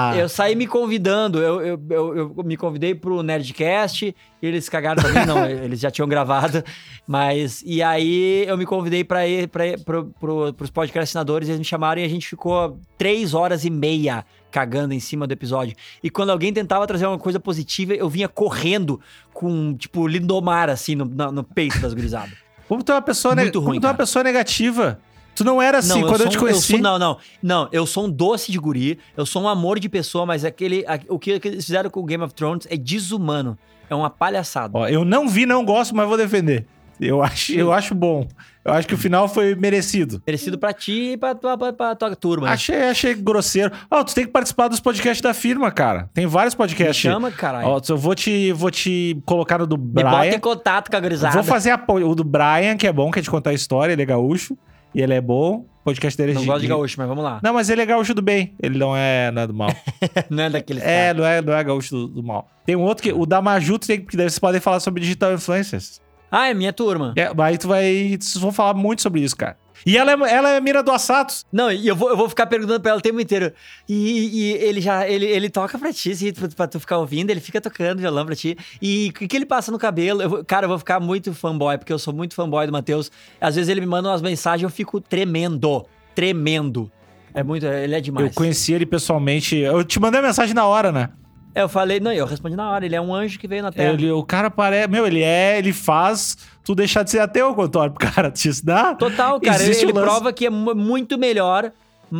[0.08, 0.22] convidei.
[0.24, 1.38] eu saí me convidando.
[1.38, 4.14] Eu, eu, eu, eu me convidei pro Nerdcast.
[4.42, 5.44] Eles cagaram pra mim, não.
[5.48, 6.62] Eles já tinham gravado.
[7.06, 7.62] Mas.
[7.66, 11.48] E aí eu me convidei pra ir pra, ir pro, pro, pros podcastinadores.
[11.48, 15.32] Eles me chamaram e a gente ficou três horas e meia cagando em cima do
[15.32, 15.76] episódio.
[16.02, 19.00] E quando alguém tentava trazer uma coisa positiva, eu vinha correndo
[19.32, 22.32] com, tipo, lindomar, assim, no, na- no peito das gurizadas.
[22.68, 24.02] Como tu é uma pessoa, Muito como ruim, tu é uma cara.
[24.04, 25.00] pessoa negativa.
[25.40, 26.72] Tu não era assim Não, quando eu, sou te um- conheci.
[26.72, 27.16] sou- não, não.
[27.42, 30.84] Não, eu sou um doce de guri, eu sou um amor de pessoa, mas aquele,
[30.86, 33.56] a- o que eles fizeram com o Game of Thrones é desumano.
[33.88, 34.76] É uma palhaçada.
[34.78, 36.66] Ó, eu não vi, não gosto, mas vou defender.
[37.00, 38.28] Eu acho, eu acho bom.
[38.62, 40.22] Eu acho que o final foi merecido.
[40.26, 42.48] Merecido pra ti e pra tua, pra, pra tua turma.
[42.48, 42.52] né?
[42.52, 43.72] Achei, achei grosseiro.
[43.90, 46.10] Ó, tu tem que participar dos podcasts da firma, cara.
[46.12, 46.96] Tem vários Me podcasts.
[47.10, 47.66] chama, caralho.
[47.66, 50.34] Ó, eu vou te, vou te colocar no do Me bota Brian.
[50.34, 51.32] em contato com a gurizada.
[51.32, 53.94] Vou fazer a o do Brian, que é bom, que é de contar a história,
[53.94, 54.54] ele é gaúcho.
[54.94, 55.66] E ele é bom.
[55.80, 57.40] O podcast dele é Não gosto de gaúcho, mas vamos lá.
[57.42, 58.54] Não, mas ele é gaúcho do bem.
[58.62, 59.70] Ele não é, não é do mal.
[60.28, 62.48] Não é daqueles é, não é, não é gaúcho do, do mal.
[62.66, 63.12] Tem um outro que.
[63.12, 66.00] O da Maju, tu tem, que vocês podem falar sobre digital influencers.
[66.30, 67.12] Ah, é minha turma.
[67.16, 68.16] É, aí tu vai.
[68.20, 69.56] Vocês vão falar muito sobre isso, cara.
[69.84, 71.44] E ela é, ela é mira do Assatos.
[71.52, 73.52] Não, e eu vou, eu vou ficar perguntando pra ela o tempo inteiro.
[73.88, 77.30] E, e ele já, ele, ele toca pra ti, assim, pra, pra tu ficar ouvindo,
[77.30, 78.56] ele fica tocando violão pra ti.
[78.80, 80.22] E o que, que ele passa no cabelo?
[80.22, 83.10] Eu cara, eu vou ficar muito fanboy, porque eu sou muito fanboy do Matheus.
[83.40, 85.86] Às vezes ele me manda umas mensagens e eu fico tremendo.
[86.14, 86.90] Tremendo.
[87.32, 88.26] É muito, ele é demais.
[88.28, 89.56] Eu conheci ele pessoalmente.
[89.56, 91.10] Eu te mandei a mensagem na hora, né?
[91.54, 93.72] É, eu falei, não, eu respondi na hora, ele é um anjo que veio na
[93.72, 93.92] Terra.
[93.92, 94.88] Ele, o cara parece.
[94.88, 95.58] Meu, ele é.
[95.58, 98.30] Ele faz tu deixar de ser ateu pro cara.
[98.30, 98.94] Diz, dá?
[98.94, 99.56] Total, cara.
[99.62, 101.72] Existe ele lance- prova que é mu- muito melhor.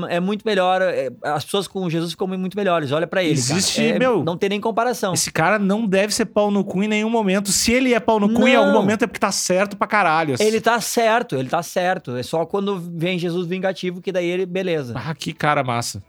[0.08, 0.80] É muito melhor.
[0.82, 2.92] é, As pessoas com Jesus ficam muito melhores.
[2.92, 3.96] Olha pra ele, Existe, cara.
[3.96, 5.12] É, meu, Não tem nem comparação.
[5.14, 7.50] Esse cara não deve ser pau no cu em nenhum momento.
[7.50, 8.60] Se ele é pau no cu em Não.
[8.66, 10.34] algum momento é porque tá certo pra caralho.
[10.34, 10.44] assim.
[10.44, 12.14] Ele tá certo, ele tá certo.
[12.16, 14.94] É só quando vem Jesus vingativo que daí ele, beleza.
[14.96, 16.00] Ah, que cara massa.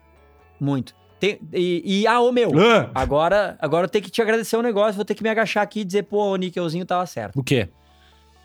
[0.60, 0.93] Muito.
[1.21, 4.62] Tem- e, e, ah, ô meu, Ah, agora, agora eu tenho que te agradecer um
[4.63, 7.39] negócio, vou ter que me agachar aqui e dizer, pô, o Nickelzinho tava certo.
[7.39, 7.69] o quê?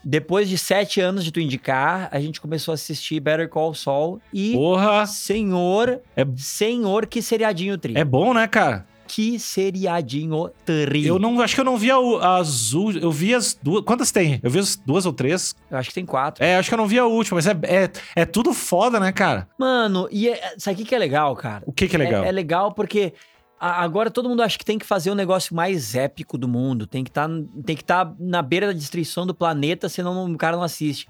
[0.03, 4.21] Depois de sete anos de tu indicar, a gente começou a assistir Better Call Saul
[4.31, 5.05] e, Porra.
[5.07, 7.97] senhor, É, senhor, que seriadinho tri.
[7.97, 8.85] é bom, né, cara?
[9.07, 11.05] Que seriadinho tri.
[11.05, 11.97] Eu não acho que eu não vi a,
[12.37, 13.83] as u- Eu vi as duas.
[13.83, 14.39] Quantas tem?
[14.43, 15.55] Eu vi as duas ou três.
[15.71, 16.43] Eu acho que tem quatro.
[16.43, 19.11] É, acho que eu não vi a última, mas é, é, é tudo foda, né,
[19.11, 19.47] cara?
[19.57, 21.63] Mano, e é, sabe o que é legal, cara?
[21.65, 22.23] O que que é legal?
[22.23, 23.13] É, é legal porque
[23.59, 26.85] a- agora todo mundo acha que tem que fazer o negócio mais épico do mundo.
[26.85, 27.27] Tem que tá,
[27.65, 31.07] tem que estar na beira da destruição do planeta, senão o cara não assiste.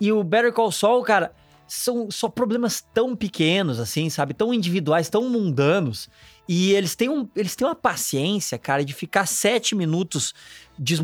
[0.00, 1.32] E o Better Call Saul, cara,
[1.66, 4.34] são só problemas tão pequenos, assim, sabe?
[4.34, 6.08] Tão individuais, tão mundanos.
[6.48, 10.34] E eles têm, um, eles têm uma paciência, cara, de ficar sete minutos
[10.78, 11.00] des-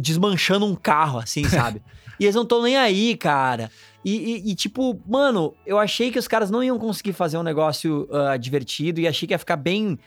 [0.00, 1.82] desmanchando um carro, assim, sabe?
[2.18, 3.70] e eles não estão nem aí, cara.
[4.04, 7.42] E, e- e, tipo, mano, eu achei que os caras não iam conseguir fazer um
[7.42, 9.98] negócio ah, divertido e achei que ia ficar bem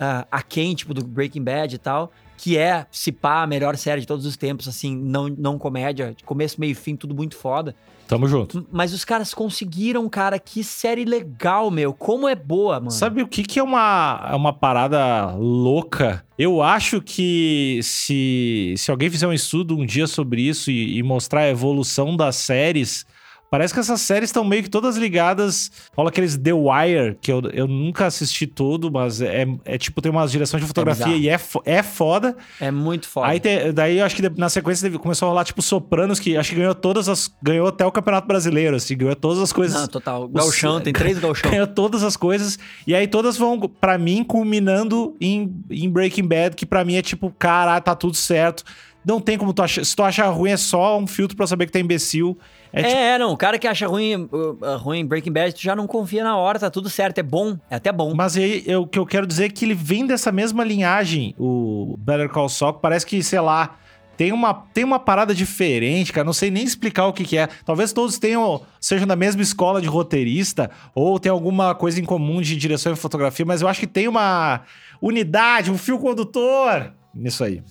[0.00, 2.10] ah, aquém, tipo, do Breaking Bad e tal.
[2.42, 6.14] Que é, se pá, a melhor série de todos os tempos, assim, não, não comédia,
[6.16, 7.76] de começo, meio fim, tudo muito foda.
[8.08, 8.66] Tamo junto.
[8.72, 11.92] Mas os caras conseguiram, cara, que série legal, meu.
[11.92, 12.90] Como é boa, mano.
[12.90, 16.24] Sabe o que, que é uma, é uma parada louca?
[16.38, 21.02] Eu acho que se, se alguém fizer um estudo um dia sobre isso e, e
[21.02, 23.04] mostrar a evolução das séries,
[23.50, 25.70] parece que essas séries estão meio que todas ligadas.
[25.96, 30.10] Rola aqueles The Wire, que eu, eu nunca assisti todo, mas é, é tipo, tem
[30.10, 31.20] umas direções de fotografia bizarro.
[31.20, 32.36] e é, é foda.
[32.60, 33.26] É muito foda.
[33.26, 36.36] Aí te- daí eu acho que na sequência teve- começou a rolar tipo Sopranos, que
[36.36, 37.30] acho que ganhou todas as.
[37.42, 39.80] ganhou até o Campeonato Brasileiro, assim, ganhou todas as coisas.
[39.80, 40.28] Não, total.
[40.28, 41.50] Galchão, tem três galchão.
[41.50, 42.58] Ganhou todas as coisas.
[42.86, 47.02] E aí todas vão, pra mim, culminando em, em Breaking Bad, que pra mim é
[47.02, 48.62] tipo, caralho, tá tudo certo.
[49.04, 49.84] Não tem como tu achar.
[49.84, 52.38] Se tu achar ruim, é só um filtro pra saber que tá imbecil.
[52.72, 53.32] É, É, tipo, é, não.
[53.32, 56.36] O cara que acha ruim, uh, uh, ruim Breaking Bad, tu já não confia na
[56.36, 57.18] hora, tá tudo certo.
[57.18, 58.14] É bom, é até bom.
[58.14, 61.96] Mas aí, o que eu quero dizer é que ele vem dessa mesma linhagem, o
[61.98, 63.78] Better Call Saul, que parece que, sei lá,
[64.20, 66.26] tem uma, tem uma parada diferente, cara.
[66.26, 67.48] Não sei nem explicar o que, que é.
[67.64, 72.42] Talvez todos tenham, sejam da mesma escola de roteirista, ou tem alguma coisa em comum
[72.42, 74.60] de direção e fotografia, mas eu acho que tem uma
[75.00, 77.62] unidade, um fio condutor nisso aí.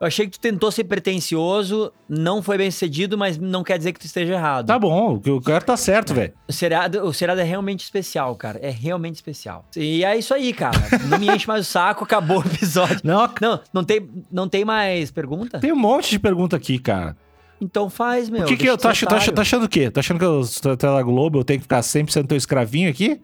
[0.00, 3.92] Eu achei que tu tentou ser pretencioso, não foi bem sucedido, mas não quer dizer
[3.92, 4.64] que tu esteja errado.
[4.66, 6.32] Tá bom, o cara tá certo, velho.
[6.48, 8.58] O seriado, o seriado é realmente especial, cara.
[8.62, 9.66] É realmente especial.
[9.76, 10.78] E é isso aí, cara.
[11.06, 12.98] Não me enche mais o saco, acabou o episódio.
[13.04, 15.58] Não, Não, não tem, não tem mais pergunta?
[15.60, 17.14] tem um monte de pergunta aqui, cara.
[17.60, 18.44] Então faz, meu.
[18.44, 19.34] Por que, que eu de tô, ser ach, tô, ach, otário.
[19.34, 19.90] tô achando o quê?
[19.90, 23.20] Tô achando que eu sou tela Globo, eu tenho que ficar 100% teu escravinho aqui?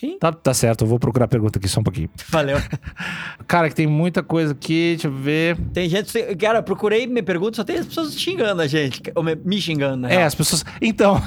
[0.00, 2.10] Sim, Tá, tá certo, eu vou procurar a pergunta aqui só um pouquinho.
[2.28, 2.56] valeu.
[3.46, 5.56] Cara, que tem muita coisa aqui, deixa eu ver.
[5.72, 6.12] Tem gente.
[6.34, 9.00] Cara, eu procurei me pergunta, só tem as pessoas xingando a gente.
[9.14, 10.26] Ou me, xingando, na É, real.
[10.26, 10.64] as pessoas.
[10.82, 11.22] Então,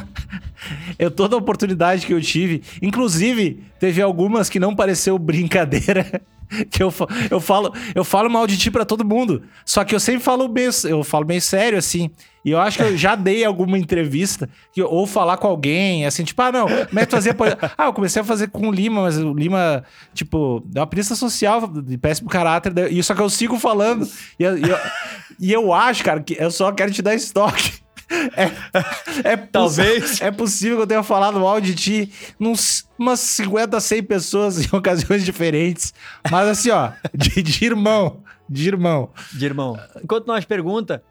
[1.00, 6.22] eu toda a oportunidade que eu tive, inclusive, teve algumas que não pareceu brincadeira.
[6.70, 6.94] Que eu,
[7.30, 9.44] eu falo, eu falo mal de ti pra todo mundo.
[9.66, 12.10] Só que eu sempre falo meio, eu falo meio sério, assim.
[12.44, 16.24] E eu acho que eu já dei alguma entrevista, que, ou falar com alguém, assim,
[16.24, 17.36] tipo, ah, não, como é que fazia?
[17.78, 19.84] Ah, eu comecei a fazer com o Lima, mas o Lima,
[20.14, 22.92] tipo, é uma pista social de péssimo caráter.
[22.92, 24.08] E só que eu sigo falando.
[24.40, 24.78] E eu, e eu,
[25.40, 27.87] e eu acho, cara, que eu só quero te dar estoque.
[28.10, 30.22] É, é Talvez.
[30.22, 34.70] É possível que eu tenha falado mal de ti uns, umas 50, 100 pessoas em
[34.76, 35.94] ocasiões diferentes.
[36.32, 38.22] Mas assim, ó, de, de irmão.
[38.50, 39.10] De irmão.
[39.34, 39.78] De irmão.
[40.02, 41.04] Enquanto nós pergunta,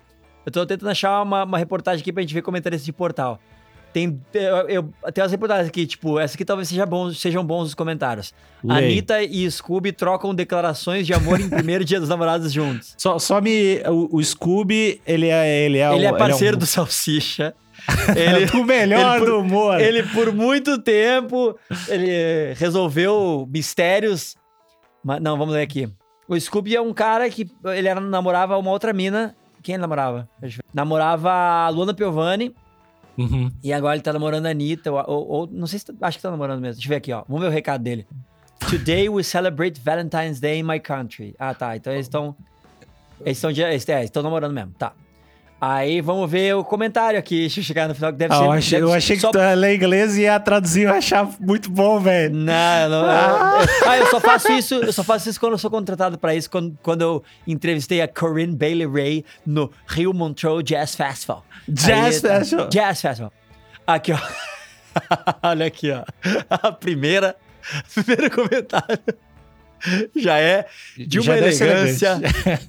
[0.47, 3.41] Eu tô tentando achar uma, uma reportagem aqui pra gente ver comentários de portal.
[3.97, 7.69] Tem, eu, eu, tem umas reportagens aqui, tipo, essa aqui talvez seja bom, sejam bons
[7.69, 8.35] os comentários.
[8.63, 8.77] Lei.
[8.85, 12.95] Anitta e Scooby trocam declarações de amor em primeiro dia dos namorados juntos.
[12.99, 13.81] Só, só me.
[13.89, 15.65] O, o Scooby, ele é.
[15.65, 17.55] Ele é, Ele é parceiro um- do Salsicha.
[18.15, 19.81] Ele, o melhor ele do humor.
[19.81, 21.57] ele, por muito tempo,
[21.89, 24.35] ele resolveu mistérios.
[25.03, 25.89] Mas, não, vamos ler aqui.
[26.29, 29.35] O Scooby é um cara que ele era, namorava uma outra mina.
[29.63, 30.29] Quem ele namorava?
[30.75, 32.55] Namorava a Luana Piovani.
[33.19, 33.51] Uhum.
[33.63, 34.93] E agora ele tá namorando a Anitta.
[34.93, 35.87] Ou, ou- não sei se.
[35.87, 36.75] tá- Acho que tá namorando mesmo.
[36.75, 37.25] Deixa eu ver aqui, ó.
[37.29, 38.07] Vamos ver o recado dele.
[38.71, 41.35] Today we celebrate Valentine's Day in my country.
[41.39, 41.77] Ah, tá.
[41.77, 42.35] Então eles estão.
[43.21, 44.73] Eles estão eles, é, estão namorando mesmo.
[44.79, 44.93] Tá.
[45.59, 47.41] Aí vamos ver o comentário aqui.
[47.41, 48.45] Deixa eu chegar no final que deve Ah, ser.
[48.45, 51.27] eu achei, eu achei que só- tu ia ler inglês e ia traduzir eu achar
[51.41, 52.35] muito bom, velho.
[52.35, 53.05] Não, não.
[53.07, 53.65] Ah.
[53.83, 56.35] eu- Ah, eu só faço isso, eu só faço isso quando eu sou contratado pra
[56.35, 61.43] isso, quando, quando eu entrevistei a Corinne Bailey Ray no Rio Montreux Jazz Festival.
[61.67, 62.69] Jazz Aí, Festival.
[62.69, 63.33] Jazz Festival.
[63.87, 64.19] Aqui, ó.
[65.43, 66.05] Olha aqui, ó.
[66.51, 67.35] A primeira,
[67.95, 68.99] primeiro comentário
[70.17, 70.67] já é
[70.99, 72.21] de uma Já elegância,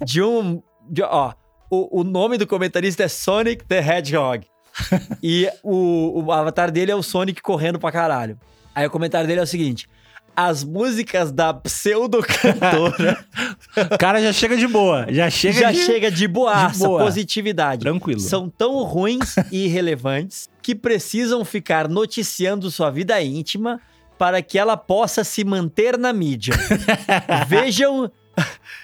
[0.04, 1.32] de um, de- ó,
[1.70, 4.46] o, o nome do comentarista é Sonic the Hedgehog.
[5.22, 8.38] e o, o avatar dele é o Sonic correndo pra caralho.
[8.74, 9.88] Aí o comentário dele é o seguinte:
[10.36, 13.18] as músicas da pseudo-cantora
[13.92, 15.06] O cara já chega de boa.
[15.10, 15.78] Já chega já de...
[15.78, 17.02] chega de boaça, de boa.
[17.02, 17.80] positividade.
[17.80, 18.20] Tranquilo.
[18.20, 23.80] São tão ruins e irrelevantes que precisam ficar noticiando sua vida íntima
[24.16, 26.54] para que ela possa se manter na mídia.
[27.46, 28.10] vejam,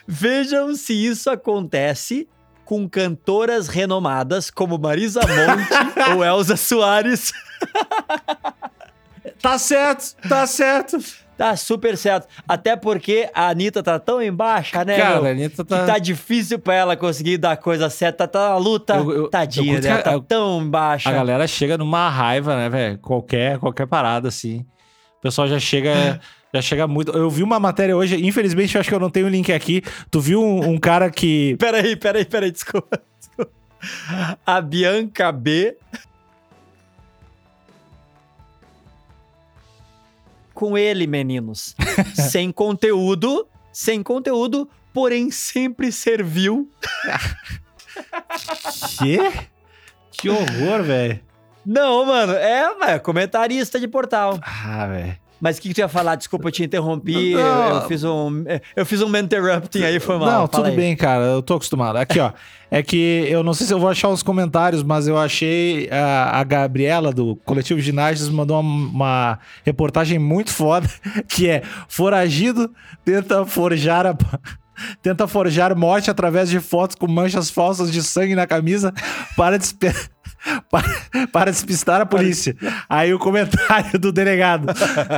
[0.06, 2.28] vejam se isso acontece
[2.64, 7.32] com cantoras renomadas como Marisa Monte ou Elza Soares.
[9.40, 10.98] Tá certo, tá certo.
[11.36, 12.28] Tá super certo.
[12.46, 14.96] Até porque a Anitta tá tão embaixo, né?
[14.96, 15.24] Cara, meu?
[15.26, 15.84] a Anitta Que tá...
[15.86, 18.94] tá difícil pra ela conseguir dar a coisa certa, tá na luta.
[18.94, 19.98] Eu- eu- Tadinha, eu né?
[19.98, 21.10] Tá tão baixa.
[21.10, 22.98] A galera chega numa raiva, né, velho?
[22.98, 24.60] Qualquer, qualquer parada, assim.
[25.18, 26.20] O pessoal já chega...
[26.54, 27.10] Já chega muito.
[27.10, 29.82] Eu vi uma matéria hoje, infelizmente eu acho que eu não tenho o link aqui.
[30.08, 31.56] Tu viu um, um cara que.
[31.58, 33.02] Peraí, peraí, peraí, desculpa.
[33.18, 33.50] desculpa.
[34.46, 35.76] A Bianca B.
[40.54, 41.74] Com ele, meninos.
[42.14, 46.70] sem conteúdo, sem conteúdo, porém sempre serviu.
[48.96, 49.18] Quê?
[50.12, 51.20] Que horror, velho.
[51.66, 54.38] Não, mano, é, é comentarista de portal.
[54.40, 55.23] Ah, velho.
[55.40, 56.14] Mas o que, que tu ia falar?
[56.16, 57.32] Desculpa, eu te interrompi.
[57.32, 57.74] Eu, Não.
[57.76, 58.44] eu fiz um.
[58.74, 60.40] Eu fiz um interrupting aí, foi mal.
[60.40, 60.76] Não, tudo aí.
[60.76, 61.24] bem, cara.
[61.24, 61.96] Eu tô acostumado.
[61.96, 62.32] Aqui, ó.
[62.70, 66.40] É que eu não sei se eu vou achar os comentários, mas eu achei a,
[66.40, 70.88] a Gabriela do Coletivo Ginásios mandou uma, uma reportagem muito foda,
[71.28, 72.70] que é Foragido
[73.04, 74.16] tenta forjar a.
[75.00, 78.92] Tenta forjar morte através de fotos com manchas falsas de sangue na camisa
[79.36, 79.86] para, despe...
[80.70, 82.56] para, para despistar a polícia.
[82.88, 84.66] Aí o comentário do delegado.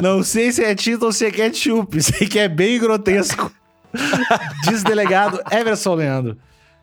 [0.02, 2.00] Não sei se é tinta ou se é ketchup.
[2.02, 3.52] Sei que é bem grotesco.
[4.64, 6.36] Diz delegado Everson Leandro.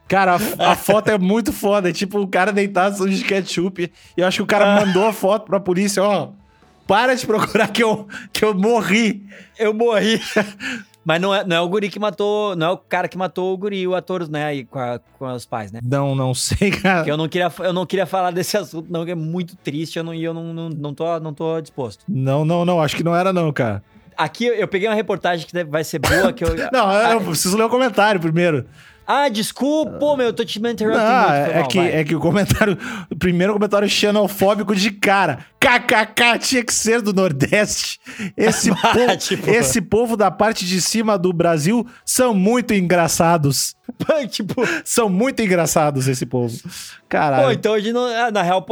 [0.07, 1.89] Cara, a, a foto é muito foda.
[1.89, 3.91] É tipo o cara deitado de ketchup.
[4.17, 6.31] E eu acho que o cara mandou a foto pra polícia, ó.
[6.85, 9.25] Para de procurar que eu, que eu morri.
[9.57, 10.21] Eu morri.
[11.05, 12.55] Mas não é, não é o guri que matou.
[12.55, 14.45] Não é o cara que matou o guri, o ator, né?
[14.45, 15.79] Aí com, a- com os pais, né?
[15.83, 16.97] Não, não sei, cara.
[16.99, 19.97] Porque eu não queria, eu não queria falar desse assunto, não, que é muito triste
[19.97, 22.05] eu não, e eu não, não, não, tô, não tô disposto.
[22.07, 22.81] Não, não, não.
[22.81, 23.83] Acho que não era, não, cara.
[24.15, 26.49] Aqui eu peguei uma reportagem que vai ser boa, que eu.
[26.71, 28.63] Não, eu preciso ler o comentário primeiro.
[29.05, 31.91] Ah, desculpa, meu, eu tô te interrompendo Não, foi é mal, que, vai.
[31.91, 32.77] é que o comentário.
[33.09, 35.39] O primeiro comentário xenofóbico de cara.
[35.59, 37.99] KKK tinha que ser do Nordeste.
[38.35, 43.75] Esse, povo, tipo- esse povo da parte de cima do Brasil são muito engraçados.
[44.29, 46.57] tipo, São muito engraçados esse povo.
[47.07, 47.45] Caralho.
[47.45, 48.65] pô, então hoje não, ah, na real,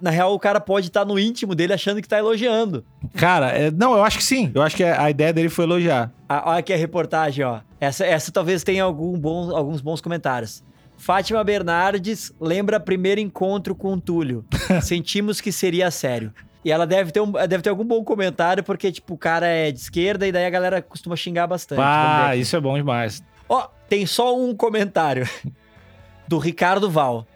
[0.00, 2.84] na real o cara pode estar no íntimo dele achando que tá elogiando.
[3.16, 4.50] Cara, é- não, eu acho que sim.
[4.54, 6.10] Eu acho que a ideia dele foi elogiar.
[6.28, 7.58] Ah, olha aqui a reportagem, ó.
[7.84, 10.64] Essa, essa talvez tenha algum bom, alguns bons comentários.
[10.96, 14.44] Fátima Bernardes lembra primeiro encontro com o Túlio.
[14.82, 16.32] Sentimos que seria sério.
[16.64, 19.70] E ela deve ter, um, deve ter algum bom comentário, porque, tipo, o cara é
[19.70, 21.80] de esquerda e daí a galera costuma xingar bastante.
[21.82, 23.22] Ah, isso é bom demais.
[23.48, 25.28] Ó, tem só um comentário
[26.26, 27.26] do Ricardo Val.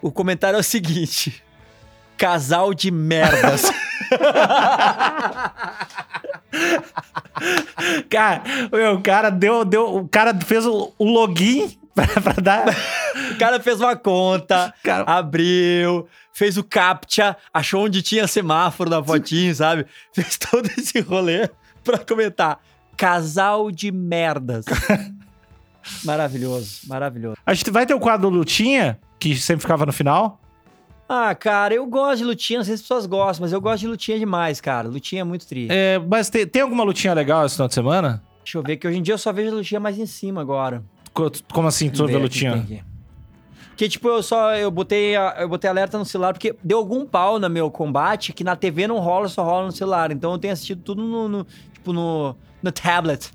[0.00, 1.44] O comentário é o seguinte:
[2.16, 3.70] Casal de merdas.
[8.08, 9.96] Cara, meu, o cara deu, deu.
[9.96, 12.64] O cara fez o, o login pra, pra dar.
[13.32, 19.02] O cara fez uma conta, Cara- abriu, fez o captcha, achou onde tinha semáforo na
[19.02, 19.86] fotinho, sabe?
[20.12, 21.48] Fez todo esse rolê
[21.82, 22.60] pra comentar.
[22.96, 24.64] Casal de merdas.
[26.04, 27.36] maravilhoso, maravilhoso.
[27.44, 30.40] A gente vai ter o quadro Lutinha, que sempre ficava no final?
[31.14, 33.80] Ah, cara, eu gosto de lutinha, não sei se as pessoas gostam, mas eu gosto
[33.80, 34.88] de lutinha demais, cara.
[34.88, 35.70] Lutinha é muito triste.
[35.70, 38.22] É, mas tem, tem alguma lutinha legal esse final de semana?
[38.42, 40.40] Deixa eu ver, que hoje em dia eu só vejo a lutinha mais em cima
[40.40, 40.82] agora.
[41.12, 42.82] Co- Como assim, tu vê aqui, lutinha?
[43.76, 47.04] Que tipo, eu só eu botei, a- eu botei alerta no celular porque deu algum
[47.04, 50.10] pau no meu combate que na TV não rola, só rola no celular.
[50.12, 53.30] Então eu tenho assistido tudo no, no- tipo no, no tablet.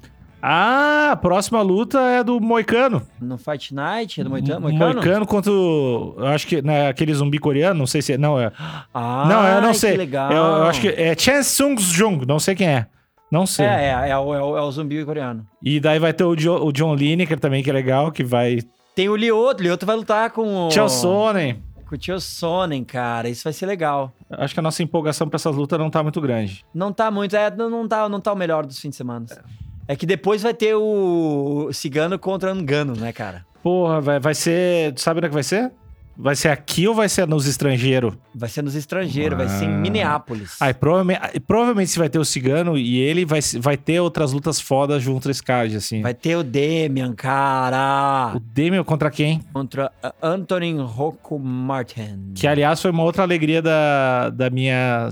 [0.49, 3.01] Ah, a próxima luta é do Moicano.
[3.19, 4.62] No Fight Night, é do Moicano?
[4.62, 4.93] Moicano?
[4.93, 6.15] Moicano contra o.
[6.19, 6.62] Acho que.
[6.62, 8.17] Né, aquele zumbi coreano, não sei se é.
[8.17, 8.49] Não, é.
[8.93, 9.97] Ah, não, eu não que sei.
[9.97, 10.31] legal.
[10.31, 12.86] Eu, eu acho que é Chan Sung Jung, não sei quem é.
[13.29, 13.65] Não sei.
[13.65, 15.45] É, é, é, o, é, o, é o zumbi coreano.
[15.62, 18.60] E daí vai ter o, Jo- o John Lineker também, que é legal, que vai.
[18.95, 20.69] Tem o Lioto, o Lioto vai lutar com o...
[20.69, 21.62] Tchau Sonnen.
[21.88, 23.29] Com o Tio Sonnen, cara.
[23.29, 24.12] Isso vai ser legal.
[24.29, 26.65] Acho que a nossa empolgação pra essas lutas não tá muito grande.
[26.73, 29.25] Não tá muito, é, não, não, tá, não tá o melhor dos fins de semana.
[29.29, 33.45] É que depois vai ter o Cigano contra Angano, né, cara?
[33.63, 34.93] Porra, vai, vai ser.
[34.93, 35.71] Tu sabe onde é que vai ser?
[36.19, 38.15] Vai ser aqui ou vai ser nos estrangeiros?
[38.34, 39.78] Vai ser nos estrangeiros, vai ser em Ah.
[39.78, 40.58] Minneapolis.
[40.60, 44.32] Ah, e provavelmente, provavelmente se vai ter o Cigano e ele vai, vai ter outras
[44.34, 46.02] lutas fodas junto a esse card, assim.
[46.02, 48.34] Vai ter o Demian, cara.
[48.36, 49.41] O Demian contra quem?
[49.54, 52.32] Contra uh, Anthony Rocco Martin.
[52.34, 55.10] Que, aliás, foi uma outra alegria da, da minha.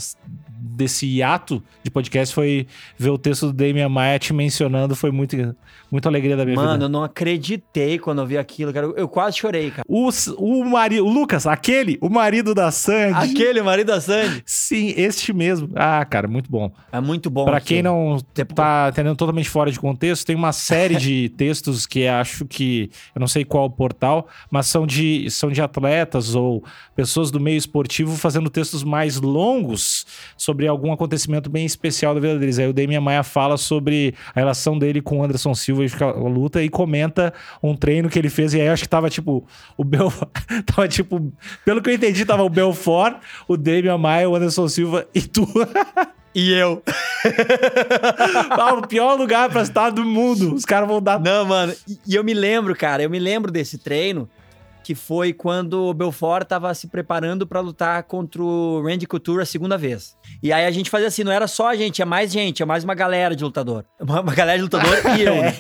[0.66, 2.66] Desse hiato de podcast foi
[2.98, 4.96] ver o texto do Damian Maia te mencionando.
[4.96, 5.56] Foi muito,
[5.96, 6.86] muito alegria da minha Mano, vida.
[6.86, 8.88] eu não acreditei quando eu vi aquilo, cara.
[8.96, 9.84] Eu, quase chorei, cara.
[9.88, 11.06] O, o marido.
[11.06, 13.32] O Lucas, aquele, o marido da Sandy.
[13.32, 14.44] Aquele, o marido da Sandy.
[14.46, 15.70] Sim, este mesmo.
[15.76, 16.72] Ah, cara, muito bom.
[16.92, 17.46] É muito bom.
[17.46, 21.86] Pra quem não Depois- tá entendendo totalmente fora de contexto, tem uma série de textos
[21.86, 26.64] que acho que eu não sei qual portal, mas são de, são de atletas ou
[26.96, 30.06] pessoas do meio esportivo fazendo textos mais longos
[30.38, 32.60] sobre algum acontecimento bem especial da vida deles.
[32.60, 36.62] Aí o Damian Maia fala sobre a relação dele com o Anderson Silva a luta
[36.62, 39.46] e comenta um treino que ele fez e aí acho que tava tipo
[39.78, 40.12] o Bel
[40.66, 41.32] tava tipo,
[41.64, 43.18] pelo que eu entendi, tava o Belfort,
[43.48, 45.48] o Damian Maia, o Anderson Silva e tu.
[46.34, 46.84] E eu.
[48.52, 50.54] Ah, o pior lugar pra estar do mundo.
[50.54, 51.20] Os caras vão dar.
[51.20, 51.74] Não, mano.
[52.06, 54.30] E eu me lembro, cara, eu me lembro desse treino
[54.86, 59.46] que foi quando o Belfort tava se preparando pra lutar contra o Randy Couture a
[59.46, 60.16] segunda vez.
[60.44, 62.66] E aí a gente fazia assim, não era só a gente, é mais gente, é
[62.68, 63.84] mais uma galera de lutador.
[64.00, 65.56] Uma, uma galera de lutador e eu, né?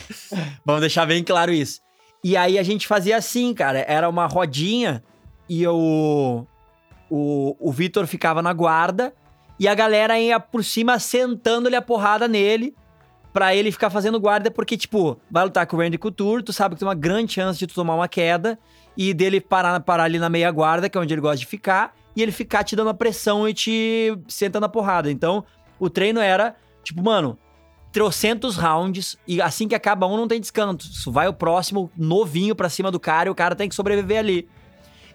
[0.64, 1.82] Vamos deixar bem claro isso.
[2.24, 5.04] E aí a gente fazia assim, cara, era uma rodinha
[5.46, 6.46] e o,
[7.10, 9.12] o, o Vitor ficava na guarda
[9.60, 12.74] e a galera ia por cima sentando-lhe a porrada nele
[13.34, 16.76] pra ele ficar fazendo guarda, porque, tipo, vai lutar com o Randy Couture, tu sabe
[16.76, 18.56] que tem uma grande chance de tu tomar uma queda
[18.96, 21.96] e dele parar, parar ali na meia guarda, que é onde ele gosta de ficar,
[22.14, 25.10] e ele ficar te dando a pressão e te sentando a porrada.
[25.10, 25.44] Então,
[25.80, 27.36] o treino era, tipo, mano,
[27.90, 31.10] trocentos rounds, e assim que acaba um não tem descanso.
[31.10, 34.48] Vai o próximo novinho pra cima do cara e o cara tem que sobreviver ali.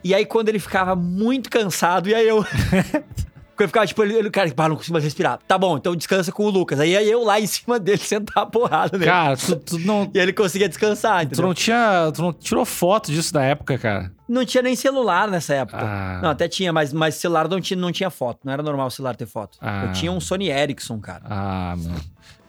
[0.03, 2.43] E aí, quando ele ficava muito cansado, e aí eu.
[3.59, 5.37] Quando ele ficava, tipo, ele, ele, cara, para, não consigo mais respirar.
[5.45, 6.79] Tá bom, então descansa com o Lucas.
[6.79, 9.11] Aí aí eu lá em cima dele sentar a porrada nele.
[9.11, 10.09] Cara, tu, tu não.
[10.15, 11.45] E ele conseguia descansar, Tu entendeu?
[11.47, 12.09] não tinha.
[12.15, 14.13] Tu não tirou foto disso na época, cara.
[14.29, 15.77] Não tinha nem celular nessa época.
[15.81, 16.19] Ah.
[16.23, 18.39] Não, até tinha, mas, mas celular não tinha, não tinha foto.
[18.45, 19.57] Não era normal o celular ter foto.
[19.59, 19.87] Ah.
[19.87, 21.23] Eu tinha um Sony Ericsson, cara.
[21.29, 21.99] Ah, mano.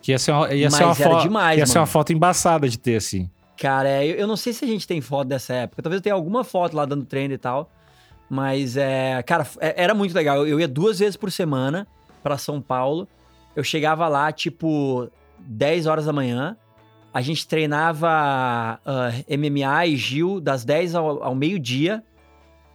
[0.00, 1.22] Que ia ser uma, ia Mas ser uma foto.
[1.22, 1.80] demais, ia ser mano.
[1.80, 3.28] uma foto embaçada de ter, assim.
[3.58, 5.82] Cara, é, eu, eu não sei se a gente tem foto dessa época.
[5.82, 7.68] Talvez eu tenha alguma foto lá dando treino e tal.
[8.30, 10.46] Mas, é, cara, é- era muito legal.
[10.46, 11.86] Eu, ia duas vezes por semana
[12.22, 13.08] pra São Paulo.
[13.56, 16.56] Eu chegava lá, tipo, 10 horas da manhã.
[17.12, 22.04] A gente treinava ah, MMA e Gil das 10 ao, ao meio-dia.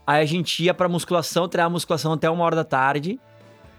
[0.06, 3.18] Aí a gente ia pra musculação, treinava musculação até uma hora da tarde.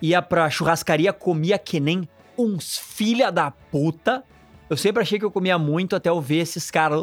[0.00, 2.08] Ia pra churrascaria, comia que nem
[2.38, 4.24] uns filha da puta.
[4.68, 7.02] Eu sempre achei que eu comia muito até eu ver esses caras,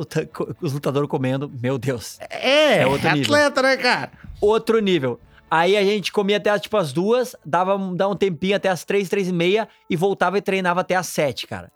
[0.61, 1.49] os lutadores comendo.
[1.61, 2.17] Meu Deus.
[2.29, 3.23] É, É outro nível.
[3.35, 4.11] atleta, né, cara?
[4.43, 5.21] Outro nível.
[5.49, 9.07] Aí a gente comia até tipo as duas, dava dava um tempinho até as três,
[9.07, 11.71] três e meia e voltava e treinava até as sete, cara.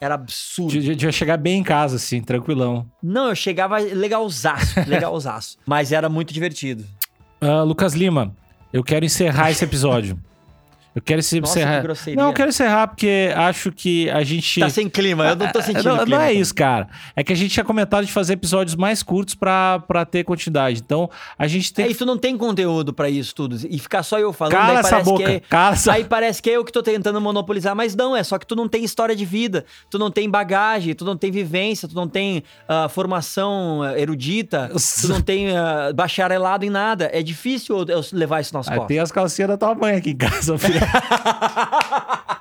[0.00, 0.96] Era absurdo.
[0.96, 2.90] De chegar bem em casa, assim, tranquilão.
[3.02, 5.58] Não, eu chegava legalzaço, legalzaço.
[5.64, 6.84] Mas era muito divertido.
[7.40, 8.34] Ah, Lucas Lima,
[8.72, 10.18] eu quero encerrar esse episódio.
[10.94, 11.82] Eu quero Nossa, encerrar.
[11.82, 12.16] que.
[12.16, 14.58] Não, eu quero encerrar porque acho que a gente.
[14.58, 16.18] Tá sem clima, eu não tô sentindo não, clima.
[16.18, 16.88] não é isso, cara.
[17.14, 20.80] É que a gente tinha comentado de fazer episódios mais curtos pra, pra ter quantidade.
[20.84, 23.56] Então, a gente tem É, e tu não tem conteúdo pra isso tudo.
[23.68, 25.24] E ficar só eu falando, Cala essa boca.
[25.24, 25.92] que é- Cala essa...
[25.92, 28.56] Aí parece que é eu que tô tentando monopolizar, mas não, é só que tu
[28.56, 32.08] não tem história de vida, tu não tem bagagem, tu não tem vivência, tu não
[32.08, 37.08] tem ah, formação ah, erudita, tu não tem ah, bacharelado em nada.
[37.12, 38.86] É difícil eu, levar isso nas costas.
[38.88, 40.79] tem as calcinhas da tua mãe aqui em casa, filho.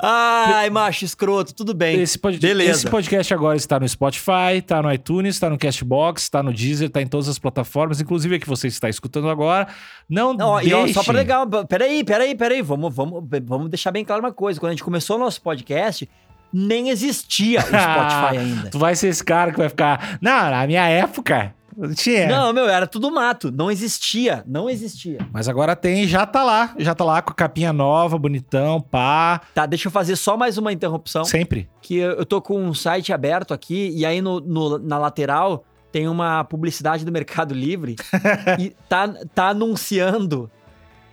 [0.00, 2.00] Ai, macho escroto, tudo bem.
[2.00, 2.70] Esse, pod- Beleza.
[2.70, 6.86] esse podcast agora está no Spotify, está no iTunes, está no Castbox, está no Deezer,
[6.86, 9.66] está em todas as plataformas, inclusive a que você está escutando agora.
[10.08, 13.68] Não, Não, ó, e ó, só deixe- pra legal, peraí, peraí, peraí, vamos, vamos, vamos
[13.68, 14.60] deixar bem claro uma coisa.
[14.60, 16.08] Quando a gente começou o nosso podcast,
[16.52, 18.70] nem existia o Spotify ainda.
[18.70, 20.18] Tu vai ser esse cara que vai ficar.
[20.22, 21.54] Não, na minha época.
[21.78, 22.26] Não tinha.
[22.26, 23.52] Não, meu, era tudo mato.
[23.52, 25.18] Não existia, não existia.
[25.32, 26.74] Mas agora tem, já tá lá.
[26.76, 29.40] Já tá lá com a capinha nova, bonitão, pá.
[29.54, 31.24] Tá, deixa eu fazer só mais uma interrupção.
[31.24, 31.68] Sempre.
[31.80, 35.64] Que eu eu tô com um site aberto aqui, e aí no, no- na lateral
[35.92, 37.94] tem uma publicidade do Mercado Livre
[38.58, 40.50] e tá, tá anunciando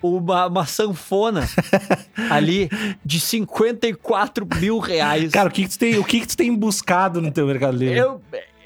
[0.02, 1.48] uma, uma sanfona
[2.30, 2.70] ali
[3.04, 5.32] de 54 mil reais.
[5.32, 7.78] Cara, o que, que tu tem, o que, que tu tem buscado no teu Mercado
[7.78, 7.98] Livre?
[7.98, 8.22] Eu,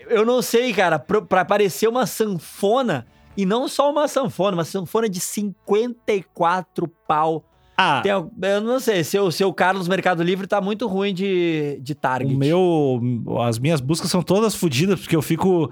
[0.09, 3.05] eu não sei, cara, pra aparecer uma sanfona,
[3.37, 7.43] e não só uma sanfona, uma sanfona de 54 pau.
[7.77, 11.95] Ah, Tem eu não sei, seu, seu Carlos Mercado Livre tá muito ruim de, de
[11.95, 12.35] target.
[12.35, 12.99] o meu.
[13.41, 15.71] As minhas buscas são todas fodidas, porque eu fico.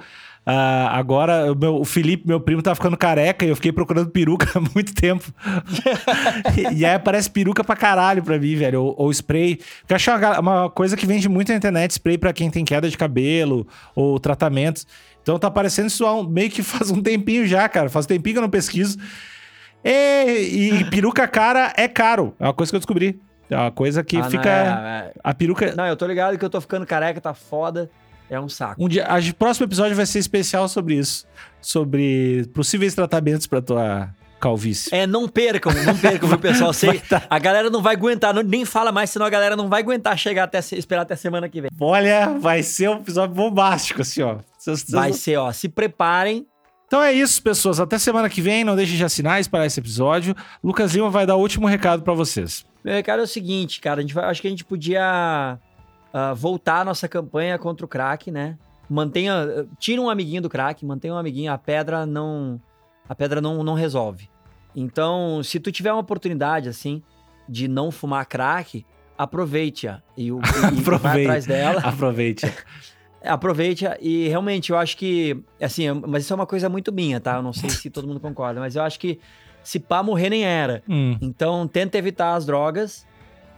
[0.49, 4.09] Ah, agora, o, meu, o Felipe, meu primo, tá ficando careca e eu fiquei procurando
[4.09, 5.25] peruca há muito tempo.
[6.57, 8.81] e, e aí aparece peruca pra caralho pra mim, velho.
[8.81, 9.57] Ou, ou spray.
[9.57, 12.63] Porque eu acho uma, uma coisa que vende muito na internet: spray pra quem tem
[12.63, 14.87] queda de cabelo ou tratamentos.
[15.21, 17.89] Então tá aparecendo isso um- meio que faz um tempinho já, cara.
[17.89, 18.97] Faz um tempinho que eu não pesquiso.
[19.83, 22.33] E, e peruca cara é caro.
[22.39, 23.19] É uma coisa que eu descobri.
[23.49, 24.49] É uma coisa que Ah, não, fica.
[24.49, 24.63] é-
[25.09, 25.73] é- A peruca.
[25.75, 27.89] Não, eu tô ligado que eu tô ficando careca, tá foda.
[28.29, 28.83] É um saco.
[28.83, 31.25] Um dia, a- o próximo episódio vai ser especial sobre isso.
[31.61, 34.09] Sobre possíveis tratamentos pra tua
[34.39, 34.93] calvície.
[34.93, 36.71] É, não percam, não percam, viu, pessoal?
[36.73, 39.81] Sei, a galera não vai aguentar, não- nem fala mais, senão a galera não vai
[39.81, 41.71] aguentar chegar até esperar até semana que vem.
[41.79, 44.37] Olha, vai ser um episódio bombástico, assim, ó.
[44.89, 46.45] Vai ser, ó, se preparem.
[46.85, 47.79] Então é isso, pessoas.
[47.81, 48.63] Até semana que vem.
[48.63, 50.33] Não deixem de assinar e espalhar esse episódio.
[50.63, 52.65] Lucas Lima vai dar o último recado pra vocês.
[52.83, 55.57] Meu recado é o seguinte, cara, a gente vai- acho que a gente podia
[56.13, 58.57] ah, voltar a nossa campanha contra o crack, né?
[58.89, 62.59] Mantenha, tira um amiguinho do crack, mantenha um amiguinho, a pedra não
[63.09, 64.29] a pedra não, não resolve.
[64.75, 67.01] Então, se tu tiver uma oportunidade assim
[67.49, 68.85] de não fumar crack,
[69.17, 70.41] aproveite-a e, o- e-
[70.79, 71.21] e vai Aproveite.
[71.27, 71.81] atrás dela.
[71.81, 72.45] Aproveite.
[73.23, 77.35] Aproveite e realmente eu acho que, assim, mas isso é uma coisa muito minha, tá?
[77.35, 79.19] Eu não sei se todo mundo concorda, mas eu acho que
[79.63, 80.83] se pá morrer nem era.
[80.87, 81.17] Hum.
[81.19, 83.05] Então tenta evitar as drogas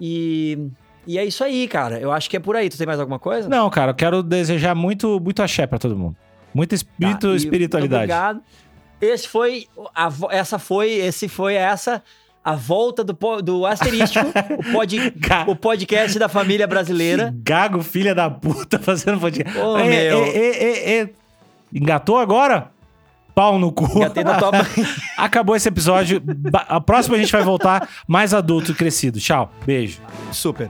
[0.02, 0.70] e
[1.08, 2.00] e é isso aí, cara.
[2.00, 2.70] Eu acho que é por aí.
[2.70, 3.48] Tu tem mais alguma coisa?
[3.50, 6.16] Não, cara, eu quero desejar muito, muito axé pra todo mundo.
[6.54, 8.04] Muita Tá, espírito, e espiritualidade.
[8.12, 8.42] Obrigado.
[9.02, 12.04] Esse foi a essa foi esse foi essa
[12.44, 14.26] a volta do do asterístico,
[14.58, 14.98] o, pod,
[15.48, 17.32] o podcast da família brasileira.
[17.32, 19.58] Que Gago, filha da puta, fazendo podcast.
[19.58, 20.24] Ô, Ê, meu.
[20.26, 21.10] ê, ê, ê, ê.
[21.74, 22.72] Engatou agora?
[23.34, 23.86] Pau no cu.
[23.98, 24.52] Engatei na tua.
[25.18, 26.22] Acabou esse episódio.
[26.68, 29.20] A próxima a gente vai voltar mais adulto e crescido.
[29.20, 29.52] Tchau.
[29.66, 30.00] Beijo.
[30.32, 30.70] Super.